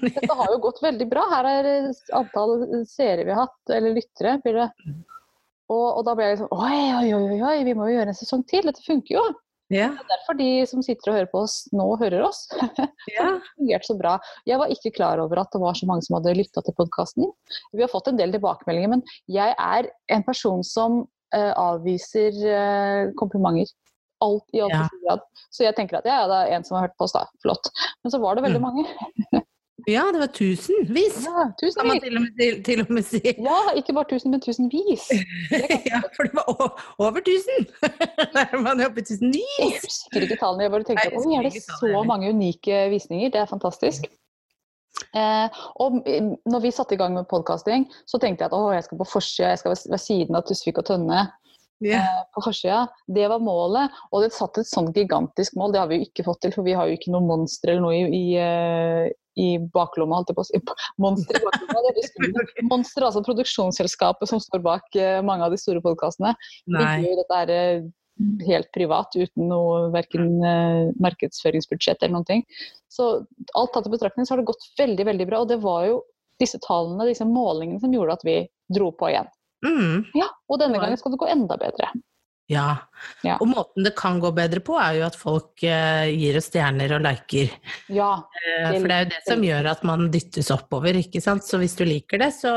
Dette 0.02 0.36
har 0.36 0.52
jo 0.52 0.60
gått 0.66 0.82
veldig 0.84 1.08
bra. 1.08 1.24
Her 1.32 1.50
er 1.50 1.70
antall 2.18 2.84
seere 2.90 3.24
vi 3.24 3.32
har 3.32 3.46
hatt, 3.46 3.60
eller 3.72 3.96
lyttere. 3.96 4.36
blir 4.44 4.60
det. 4.60 4.68
Og, 5.72 5.86
og 5.98 6.04
da 6.06 6.14
ble 6.14 6.28
jeg 6.28 6.36
liksom 6.36 6.52
Oi, 6.54 6.82
oi, 7.00 7.08
oi, 7.16 7.40
oi, 7.42 7.56
vi 7.66 7.74
må 7.74 7.88
jo 7.88 7.96
gjøre 7.96 8.12
en 8.12 8.20
sesong 8.20 8.44
til. 8.50 8.68
Dette 8.68 8.84
funker 8.84 9.16
jo. 9.16 9.24
Ja. 9.72 9.88
Det 9.90 10.04
er 10.04 10.10
derfor 10.12 10.36
de 10.38 10.48
som 10.70 10.82
sitter 10.84 11.10
og 11.10 11.16
hører 11.16 11.30
på 11.32 11.40
oss 11.42 11.56
nå, 11.74 11.86
hører 12.02 12.26
oss. 12.28 12.46
Ja. 13.16 13.36
det 13.38 13.52
fungerte 13.54 13.86
så 13.86 13.94
bra. 13.98 14.16
Jeg 14.48 14.58
var 14.58 14.70
ikke 14.72 14.92
klar 14.94 15.20
over 15.22 15.40
at 15.42 15.52
det 15.54 15.60
var 15.62 15.76
så 15.78 15.86
mange 15.88 16.02
som 16.06 16.18
hadde 16.18 16.36
lytta 16.38 16.62
til 16.66 16.74
podkasten. 16.76 17.28
Vi 17.72 17.84
har 17.84 17.90
fått 17.90 18.10
en 18.10 18.18
del 18.18 18.34
tilbakemeldinger, 18.34 18.92
men 18.96 19.04
jeg 19.30 19.54
er 19.54 19.90
en 20.12 20.24
person 20.26 20.64
som 20.66 21.04
uh, 21.34 21.52
avviser 21.54 22.34
uh, 22.42 23.14
komplimenter. 23.18 23.70
Alt 24.24 24.46
i 24.56 24.62
alt 24.64 24.72
ja. 24.72 24.86
grad. 25.04 25.24
Så 25.52 25.66
jeg 25.66 25.76
tenker 25.76 25.98
at 25.98 26.06
ja, 26.08 26.22
det 26.30 26.36
er 26.38 26.54
en 26.56 26.64
som 26.64 26.78
har 26.78 26.86
hørt 26.86 26.96
på 26.96 27.04
oss, 27.04 27.14
da. 27.14 27.26
Flott. 27.44 27.68
Men 28.02 28.14
så 28.14 28.20
var 28.22 28.38
det 28.38 28.46
veldig 28.46 28.62
mm. 28.62 28.66
mange. 28.66 29.42
Ja, 29.86 30.02
det 30.12 30.18
var 30.18 30.26
tusenvis! 30.34 31.18
Ja, 31.24 31.42
tusenvis. 31.60 31.76
Kan 31.78 31.86
man 31.86 32.00
til 32.02 32.16
og, 32.18 32.22
med, 32.24 32.32
til, 32.40 32.62
til 32.66 32.80
og 32.82 32.88
med 32.90 33.04
si. 33.06 33.20
Ja, 33.22 33.58
ikke 33.78 33.94
bare 33.94 34.08
tusen, 34.10 34.32
men 34.34 34.40
tusenvis. 34.42 35.04
ja, 35.92 36.00
for 36.16 36.26
det 36.26 36.34
var 36.34 36.80
over 36.98 37.20
tusen! 37.22 37.68
Der 38.34 38.48
er 38.50 38.62
man 38.64 38.82
oppe 38.82 39.04
i 39.04 39.06
tusenvis! 39.06 39.58
Jeg 39.60 39.82
husker 39.84 40.26
ikke 40.26 40.38
tallene. 40.40 40.66
Jeg 40.66 40.72
bare 40.74 40.88
tenkte 40.88 41.06
at 41.06 41.18
oi, 41.20 41.36
er 41.38 41.46
det 41.46 41.62
så 41.62 42.02
mange 42.08 42.32
unike 42.34 42.80
visninger? 42.90 43.30
Det 43.30 43.44
er 43.44 43.52
fantastisk. 43.52 44.08
Eh, 45.14 45.60
og 45.78 46.00
når 46.02 46.64
vi 46.64 46.74
satte 46.74 46.96
i 46.96 46.98
gang 46.98 47.14
med 47.14 47.28
podkasting, 47.30 47.86
så 48.10 48.18
tenkte 48.18 48.42
jeg 48.42 48.50
at 48.50 48.56
å, 48.58 48.72
jeg 48.74 48.88
skal 48.88 49.00
på 49.04 49.06
forsida, 49.12 49.52
jeg 49.52 49.62
skal 49.62 49.76
ved 49.94 50.02
siden 50.02 50.38
av 50.38 50.48
Tusvik 50.48 50.82
og 50.82 50.88
Tønne. 50.90 51.28
Yeah. 51.84 52.24
på 52.32 52.40
forsida. 52.40 52.86
Det 53.06 53.26
var 53.28 53.42
målet. 53.44 53.92
Og 54.08 54.22
det 54.24 54.32
satt 54.32 54.56
et 54.56 54.68
sånn 54.68 54.88
gigantisk 54.96 55.54
mål. 55.60 55.74
Det 55.74 55.80
har 55.82 55.90
vi 55.90 56.00
jo 56.00 56.06
ikke 56.08 56.24
fått 56.24 56.40
til, 56.46 56.54
for 56.56 56.64
vi 56.64 56.74
har 56.74 56.88
jo 56.88 56.96
ikke 56.96 57.12
noe 57.12 57.26
monster 57.28 57.74
eller 57.74 57.84
noe 57.84 57.98
i, 57.98 58.06
i, 58.16 58.24
eh, 58.40 59.10
i 59.36 59.58
baklomma, 59.72 60.20
holdt 60.20 60.32
jeg 60.32 60.38
på 60.38 60.44
å 60.44 60.48
si. 60.48 60.60
Monster 61.02 61.38
i 61.38 61.44
baklomma. 61.44 61.84
Det 61.86 62.06
er. 62.06 62.64
Monster, 62.70 63.06
altså 63.08 63.22
produksjonsselskapet 63.26 64.32
som 64.32 64.42
står 64.42 64.64
bak 64.64 64.98
eh, 64.98 65.20
mange 65.24 65.46
av 65.46 65.54
de 65.54 65.60
store 65.60 65.82
podkastene. 65.84 66.34
Dette 66.72 67.26
her 67.32 67.52
eh, 67.52 67.86
helt 68.46 68.70
privat, 68.72 69.12
uten 69.16 69.48
noe 69.50 69.86
verken 69.94 70.28
eh, 70.40 70.82
markedsføringsbudsjett 71.02 72.02
eller 72.02 72.16
noen 72.16 72.28
ting. 72.28 72.44
Så 72.92 73.10
alt 73.58 73.74
tatt 73.74 73.88
i 73.88 73.92
betraktning 73.92 74.26
så 74.26 74.34
har 74.34 74.42
det 74.42 74.50
gått 74.50 74.68
veldig, 74.80 75.08
veldig 75.12 75.28
bra. 75.28 75.42
Og 75.44 75.52
det 75.52 75.60
var 75.64 75.84
jo 75.90 76.00
disse 76.40 76.60
tallene, 76.64 77.08
disse 77.08 77.28
målingene, 77.28 77.80
som 77.82 77.92
gjorde 77.92 78.18
at 78.18 78.26
vi 78.26 78.40
dro 78.72 78.90
på 78.92 79.12
igjen. 79.12 79.28
Mm. 79.64 80.04
Ja, 80.16 80.28
og 80.52 80.60
denne 80.60 80.80
gangen 80.80 80.98
skal 81.00 81.14
det 81.14 81.20
gå 81.20 81.28
enda 81.32 81.56
bedre. 81.60 81.92
Ja. 82.46 82.76
Ja. 83.26 83.36
Og 83.42 83.48
måten 83.50 83.82
det 83.86 83.92
kan 83.98 84.20
gå 84.22 84.30
bedre 84.34 84.60
på, 84.64 84.76
er 84.78 85.00
jo 85.00 85.06
at 85.08 85.16
folk 85.18 85.64
eh, 85.66 86.06
gir 86.14 86.38
oss 86.38 86.46
stjerner 86.50 86.94
og 86.96 87.02
liker. 87.02 87.50
Ja. 87.92 88.12
Eh, 88.38 88.70
For 88.76 88.86
det 88.86 88.96
er 88.96 89.04
jo 89.04 89.10
det 89.10 89.20
som 89.26 89.42
gjør 89.46 89.68
at 89.72 89.82
man 89.88 90.06
dyttes 90.14 90.52
oppover, 90.54 90.98
ikke 91.00 91.22
sant. 91.24 91.44
Så 91.46 91.58
hvis 91.62 91.74
du 91.78 91.84
liker 91.88 92.22
det, 92.22 92.30
så, 92.38 92.54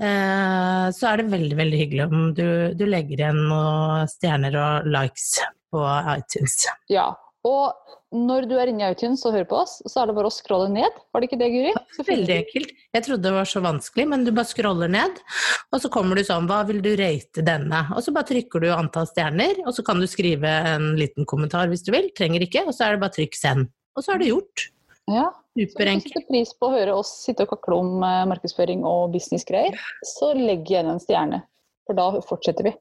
eh, 0.00 0.86
så 0.94 1.10
er 1.10 1.22
det 1.22 1.30
veldig, 1.34 1.58
veldig 1.58 1.82
hyggelig 1.82 2.06
om 2.06 2.24
du, 2.38 2.46
du 2.78 2.86
legger 2.88 3.24
igjen 3.26 3.42
noen 3.50 4.10
stjerner 4.10 4.58
og 4.62 4.90
likes 4.94 5.32
på 5.74 5.86
iTunes. 6.16 6.62
ja. 6.92 7.10
Og 7.46 7.94
når 8.16 8.46
du 8.48 8.54
er 8.58 8.70
inne 8.70 8.86
i 8.86 8.94
iTunes 8.94 9.22
og 9.26 9.34
hører 9.34 9.48
på 9.50 9.58
oss, 9.60 9.76
så 9.86 10.02
er 10.02 10.08
det 10.08 10.16
bare 10.16 10.30
å 10.30 10.34
scrolle 10.34 10.68
ned. 10.72 10.98
Var 11.14 11.22
det 11.22 11.28
ikke 11.28 11.38
det, 11.40 11.48
Guri? 11.52 11.72
Så 11.94 12.04
Veldig 12.06 12.36
ekkelt. 12.36 12.72
Jeg 12.96 13.04
trodde 13.06 13.26
det 13.26 13.34
var 13.36 13.48
så 13.50 13.62
vanskelig, 13.64 14.06
men 14.10 14.24
du 14.26 14.32
bare 14.34 14.50
scroller 14.50 14.90
ned, 14.92 15.18
og 15.74 15.82
så 15.82 15.90
kommer 15.92 16.18
du 16.18 16.24
sånn 16.26 16.48
Hva 16.50 16.62
vil 16.68 16.80
du 16.84 16.92
rate 16.98 17.44
denne? 17.46 17.82
Og 17.94 18.02
så 18.04 18.14
bare 18.16 18.30
trykker 18.30 18.62
du 18.64 18.70
antall 18.74 19.08
stjerner, 19.10 19.60
og 19.66 19.74
så 19.76 19.84
kan 19.86 20.00
du 20.02 20.08
skrive 20.10 20.52
en 20.72 20.94
liten 21.00 21.28
kommentar 21.28 21.70
hvis 21.72 21.84
du 21.86 21.92
vil. 21.94 22.08
Trenger 22.16 22.46
ikke, 22.46 22.64
og 22.66 22.76
så 22.76 22.86
er 22.86 22.96
det 22.96 23.04
bare 23.04 23.16
trykk 23.18 23.38
send. 23.38 23.70
Og 23.96 24.06
så 24.06 24.14
er 24.14 24.22
det 24.22 24.32
gjort. 24.32 24.68
Ja. 25.10 25.28
Så 25.30 25.60
hvis 25.60 25.70
du 25.70 25.76
Superenkelt. 25.76 26.12
setter 26.12 26.26
pris 26.28 26.50
på 26.52 26.68
å 26.68 26.74
høre 26.74 26.96
oss 27.00 27.12
sitte 27.24 27.46
og 27.46 27.54
kakle 27.54 27.78
om 27.80 28.02
eh, 28.04 28.24
markedsføring 28.28 28.82
og 28.84 29.14
businessgreier, 29.14 29.78
så 30.04 30.34
legg 30.36 30.68
igjen 30.68 30.90
en 30.92 31.00
stjerne. 31.00 31.44
For 31.86 31.96
da 31.96 32.10
fortsetter 32.26 32.66
vi. 32.66 32.74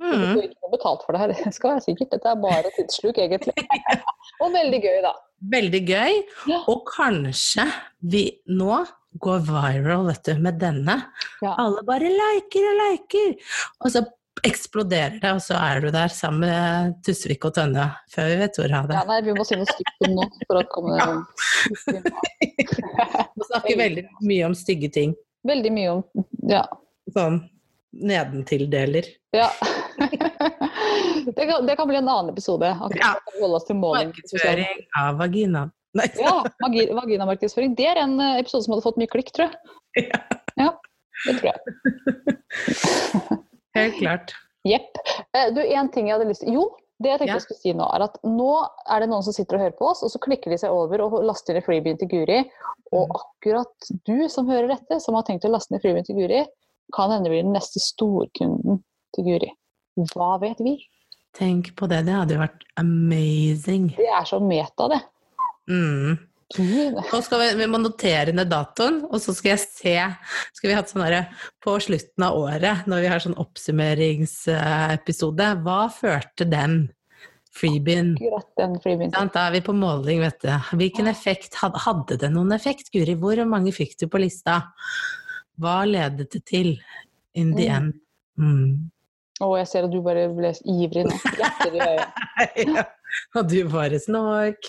Du 0.00 0.04
Mm. 0.10 0.34
får 0.34 0.42
ikke 0.48 0.58
noe 0.64 0.70
betalt 0.74 1.04
for 1.06 1.12
det 1.14 1.20
her, 1.22 1.28
det 1.44 1.54
skal 1.54 1.70
være 1.74 1.84
sikkert. 1.86 2.10
Dette 2.16 2.28
er 2.32 2.40
bare 2.42 2.70
tidssluk, 2.76 3.18
egentlig. 3.22 3.54
og 4.42 4.50
veldig 4.52 4.80
gøy, 4.82 4.98
da. 5.04 5.12
Veldig 5.54 5.80
gøy. 5.88 6.18
Ja. 6.50 6.58
Og 6.72 6.82
kanskje 6.90 7.64
vi 8.02 8.24
nå 8.50 8.82
går 9.22 9.44
viral, 9.46 10.06
vet 10.10 10.24
du, 10.26 10.34
med 10.42 10.58
denne. 10.58 10.96
Ja. 11.44 11.54
Alle 11.62 11.82
bare 11.86 12.10
liker 12.10 12.66
og 12.72 12.78
liker! 12.82 13.34
Og 13.84 13.92
så 13.94 14.02
eksploderer 14.44 15.20
det, 15.22 15.30
og 15.30 15.38
så 15.40 15.54
er 15.56 15.80
du 15.84 15.86
der 15.94 16.10
sammen 16.12 16.42
med 16.50 16.96
Tusvik 17.06 17.44
og 17.46 17.54
Tønne 17.54 17.84
før 18.12 18.26
vi 18.32 18.40
vet 18.42 18.58
ordet 18.60 18.80
av 18.80 18.88
det. 18.90 18.96
Ja, 18.98 19.04
nei, 19.08 19.20
vi 19.24 19.36
må 19.38 19.46
si 19.46 19.54
noe 19.56 19.70
stygt 19.70 20.08
om 20.08 20.16
nå 20.18 20.26
for 20.48 20.58
å 20.58 20.64
komme 20.74 20.98
Vi 22.34 23.46
snakker 23.48 23.78
veldig 23.78 24.04
mye 24.26 24.44
om 24.50 24.56
stygge 24.58 24.90
ting. 24.92 25.14
Veldig 25.46 25.72
mye 25.78 25.94
om 25.94 26.26
Ja. 26.50 26.64
Sånn 27.14 27.38
nedentildeler. 27.94 29.06
ja. 29.36 29.50
det, 31.36 31.46
kan, 31.48 31.66
det 31.66 31.76
kan 31.78 31.88
bli 31.88 31.96
en 31.98 32.08
annen 32.08 32.32
episode. 32.32 32.70
Ja. 32.98 33.14
Markedsføring 33.40 34.84
av 35.00 35.18
vagina. 35.18 35.70
Nei, 35.94 36.08
Ja, 36.18 36.40
magi- 36.64 36.90
vaginamarkedsføring. 36.94 37.74
Det 37.78 37.86
er 37.86 38.00
en 38.02 38.16
eh, 38.20 38.38
episode 38.42 38.64
som 38.66 38.74
hadde 38.74 38.82
fått 38.86 38.96
mye 38.98 39.10
klikk, 39.12 39.30
tror 39.36 39.52
jeg. 39.52 40.08
Ja, 40.58 40.72
det 41.26 41.36
tror 41.38 41.50
jeg. 41.52 41.58
helt 43.78 43.98
klart. 44.00 44.34
Jepp. 44.66 44.96
Eh, 45.36 45.52
Du, 45.54 45.60
en 45.62 45.90
ting 45.94 46.08
jeg 46.08 46.16
hadde 46.18 46.28
lyst 46.30 46.42
til 46.44 46.56
Jo, 46.56 46.64
det 47.02 47.10
jeg 47.12 47.18
tenkte 47.20 47.30
Ja. 47.34 47.38
jeg 47.38 47.46
skulle 47.46 47.60
si 47.62 47.72
nå, 47.76 47.86
er 47.94 48.06
at 48.08 48.18
nå 48.26 48.50
er 48.90 49.02
det 49.04 49.08
noen 49.10 49.22
som 49.26 49.34
sitter 49.36 49.58
og 49.58 49.64
hører 49.66 49.78
på 49.78 49.88
oss, 49.92 50.02
og 50.06 50.10
så 50.14 50.18
klikker 50.22 50.50
de 50.54 50.58
seg 50.62 50.70
over 50.74 51.02
og 51.04 51.16
laster 51.26 51.54
ned 51.58 51.64
freebien 51.66 51.98
til 52.00 52.08
Guri. 52.10 52.40
Og 52.94 53.08
Mm. 53.08 53.14
akkurat 53.18 53.90
du 54.06 54.28
som 54.28 54.46
hører 54.50 54.68
dette, 54.74 55.00
som 55.02 55.14
har 55.18 55.22
tenkt 55.26 55.44
å 55.44 55.50
laste 55.50 55.72
ned 55.74 55.82
freebien 55.82 56.04
til 56.06 56.16
Guri, 56.16 56.44
kan 56.94 57.10
hende 57.10 57.30
bli 57.30 57.42
den 57.42 57.52
neste 57.54 57.80
storkunden 57.82 58.82
til 59.14 59.24
Guri. 59.24 59.50
Hva 59.96 60.38
vet 60.42 60.60
vi? 60.64 60.74
Tenk 61.34 61.72
på 61.78 61.84
det, 61.90 62.00
det 62.06 62.14
hadde 62.14 62.34
jo 62.36 62.40
vært 62.44 62.62
amazing. 62.78 63.88
Det 63.96 64.06
er 64.06 64.24
så 64.28 64.38
meta, 64.42 64.88
det. 64.92 65.00
Mm. 65.70 66.12
Nå 66.54 67.18
skal 67.24 67.40
vi, 67.40 67.46
vi 67.58 67.66
må 67.72 67.78
notere 67.80 68.32
ned 68.36 68.48
datoen, 68.52 68.96
og 69.08 69.18
så 69.22 69.32
skal 69.34 69.50
jeg 69.54 69.62
se 69.64 69.94
Skal 70.54 70.68
vi 70.70 70.74
ha 70.76 70.82
sånn 70.86 71.02
derre 71.02 71.22
på 71.64 71.72
slutten 71.82 72.22
av 72.26 72.32
året, 72.38 72.84
når 72.86 72.98
vi 73.02 73.08
har 73.10 73.20
sånn 73.24 73.38
oppsummeringsepisode, 73.40 75.46
hva 75.64 75.80
førte 75.90 76.44
den 76.46 76.74
freebien? 77.54 78.14
Da 78.14 79.46
er 79.46 79.52
vi 79.56 79.60
på 79.64 79.72
måling, 79.74 80.20
vet 80.22 80.40
du. 80.44 80.50
Hvilken 80.78 81.06
effekt 81.10 81.54
Hadde 81.62 82.16
det 82.20 82.30
noen 82.34 82.52
effekt, 82.54 82.90
Guri? 82.94 83.14
Hvor 83.18 83.36
mange 83.48 83.72
fikk 83.74 83.92
du 84.00 84.06
på 84.10 84.18
lista? 84.22 84.54
Hva 85.58 85.84
ledet 85.88 86.30
det 86.34 86.42
til 86.50 86.70
in 87.34 87.54
the 87.56 87.68
Mm. 87.68 87.74
end? 87.76 87.92
Mm. 88.38 88.90
Å, 89.42 89.48
jeg 89.58 89.66
ser 89.66 89.86
at 89.88 89.90
du 89.90 89.98
bare 90.04 90.28
ble 90.30 90.52
ivrig 90.70 91.06
nå. 91.08 91.16
Hjerter 91.38 91.74
i 91.74 91.80
øyet. 91.82 92.20
ja. 92.76 92.84
Og 93.38 93.48
du 93.50 93.56
bare 93.70 93.98
snork. 94.02 94.68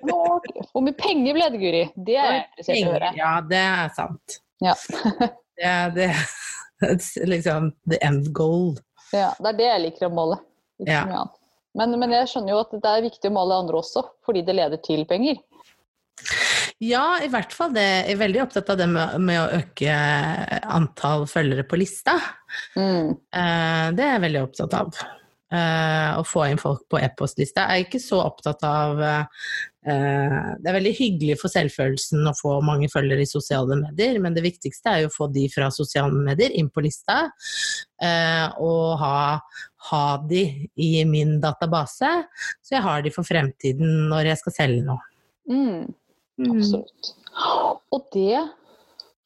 snork. 0.00 0.48
Hvor 0.72 0.84
mye 0.84 0.96
penger 0.96 1.36
ble 1.36 1.48
det, 1.52 1.60
Guri? 1.60 1.82
Det 1.96 2.16
er 2.16 2.30
jeg 2.32 2.46
interessert 2.46 2.78
i 2.78 2.86
å 2.86 2.94
høre. 2.94 3.12
Ja, 3.18 3.34
det 3.50 3.60
er 3.60 3.92
sant. 3.96 4.40
Ja. 4.64 4.76
Det 5.60 5.66
er 5.68 5.90
det 5.94 6.06
er 6.88 7.26
liksom 7.28 7.72
the 7.90 7.98
end 8.00 8.32
goal. 8.32 8.78
Ja, 9.12 9.34
det 9.38 9.48
er 9.50 9.58
det 9.58 9.66
jeg 9.66 9.82
liker 9.82 10.08
å 10.08 10.14
måle. 10.14 10.38
Ja. 10.88 11.02
Men, 11.76 11.92
men 12.00 12.14
jeg 12.14 12.30
skjønner 12.30 12.54
jo 12.54 12.62
at 12.62 12.72
det 12.72 12.92
er 12.92 13.04
viktig 13.04 13.28
å 13.28 13.34
måle 13.34 13.58
andre 13.60 13.82
også, 13.82 14.06
fordi 14.26 14.42
det 14.46 14.56
leder 14.56 14.80
til 14.80 15.04
penger. 15.10 15.36
Ja, 16.80 17.20
i 17.20 17.28
hvert 17.28 17.52
fall 17.52 17.74
det. 17.76 17.84
Jeg 17.84 18.14
er 18.14 18.20
veldig 18.22 18.40
opptatt 18.46 18.70
av 18.72 18.78
det 18.80 18.86
med, 18.88 19.16
med 19.20 19.36
å 19.36 19.48
øke 19.58 19.96
antall 20.64 21.26
følgere 21.28 21.66
på 21.68 21.76
lista. 21.76 22.16
Mm. 22.72 23.10
Eh, 23.12 23.88
det 23.96 24.06
er 24.06 24.14
jeg 24.14 24.22
veldig 24.24 24.44
opptatt 24.46 24.76
av. 24.78 25.02
Eh, 25.50 26.10
å 26.16 26.22
få 26.24 26.46
inn 26.46 26.60
folk 26.62 26.86
på 26.88 27.00
e-postlista. 27.02 27.66
Jeg 27.68 27.82
er 27.82 27.88
ikke 27.88 28.00
så 28.00 28.22
opptatt 28.22 28.64
av 28.64 29.00
eh, 29.02 29.46
Det 29.82 30.70
er 30.70 30.76
veldig 30.76 30.94
hyggelig 30.94 31.36
for 31.42 31.52
selvfølelsen 31.52 32.30
å 32.30 32.34
få 32.38 32.56
mange 32.64 32.88
følgere 32.92 33.26
i 33.26 33.28
sosiale 33.28 33.76
medier, 33.82 34.16
men 34.22 34.36
det 34.36 34.46
viktigste 34.46 34.94
er 34.94 35.04
jo 35.04 35.10
å 35.10 35.16
få 35.18 35.28
de 35.34 35.48
fra 35.52 35.68
sosiale 35.74 36.16
medier 36.16 36.54
inn 36.56 36.72
på 36.72 36.86
lista. 36.86 37.26
eh, 38.00 38.46
og 38.56 38.96
ha, 39.04 39.36
ha 39.90 40.04
de 40.32 40.46
i 40.80 40.92
min 41.04 41.40
database, 41.44 42.16
så 42.62 42.78
jeg 42.78 42.86
har 42.88 43.04
de 43.04 43.12
for 43.12 43.26
fremtiden 43.26 44.06
når 44.14 44.32
jeg 44.32 44.46
skal 44.46 44.60
selge 44.62 44.86
noe. 44.86 45.02
Mm. 45.50 45.90
Absolutt. 46.48 47.12
Og 47.92 48.06
det 48.14 48.40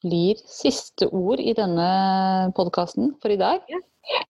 blir 0.05 0.39
siste 0.49 1.07
ord 1.09 1.41
i 1.41 1.53
denne 1.57 1.89
podkasten 2.57 3.15
for 3.21 3.33
i 3.33 3.39
dag. 3.39 3.63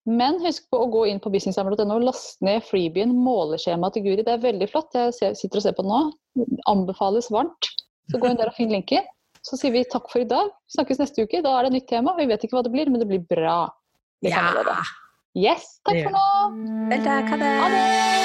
Men 0.08 0.38
husk 0.44 0.70
på 0.72 0.80
å 0.80 0.88
gå 0.92 1.02
inn 1.12 1.20
på 1.20 1.32
businesshammer.no 1.34 1.98
og 1.98 2.06
laste 2.08 2.46
ned 2.46 2.64
freebien 2.64 3.12
måleskjema 3.12 3.90
til 3.92 4.06
Guri. 4.06 4.24
Det 4.24 4.38
er 4.38 4.46
veldig 4.46 4.70
flott. 4.72 4.96
Jeg 4.96 5.36
sitter 5.36 5.60
og 5.60 5.66
ser 5.66 5.76
på 5.76 5.84
det 5.84 5.92
nå. 5.92 6.48
Anbefales 6.72 7.28
varmt. 7.34 7.72
Så 8.12 8.22
gå 8.22 8.30
inn 8.30 8.40
der 8.40 8.54
og 8.54 8.58
finn 8.58 8.72
linken. 8.72 9.08
Så 9.46 9.60
sier 9.60 9.74
vi 9.76 9.84
takk 9.90 10.08
for 10.10 10.24
i 10.24 10.30
dag. 10.30 10.54
Snakkes 10.74 11.02
neste 11.02 11.26
uke. 11.26 11.44
Da 11.46 11.58
er 11.58 11.68
det 11.68 11.76
nytt 11.76 11.90
tema. 11.92 12.16
Vi 12.18 12.30
vet 12.30 12.46
ikke 12.46 12.58
hva 12.58 12.64
det 12.66 12.74
blir, 12.74 12.90
men 12.90 13.04
det 13.04 13.10
blir 13.12 13.26
bra. 13.30 13.66
Det 14.24 14.32
ja. 14.34 14.80
Yes, 15.36 15.76
takk 15.84 16.06
for 16.08 16.16
nå. 16.16 16.28
Vel, 16.94 17.04
takk. 17.04 17.36
Ha 17.36 17.74
det. 17.74 18.25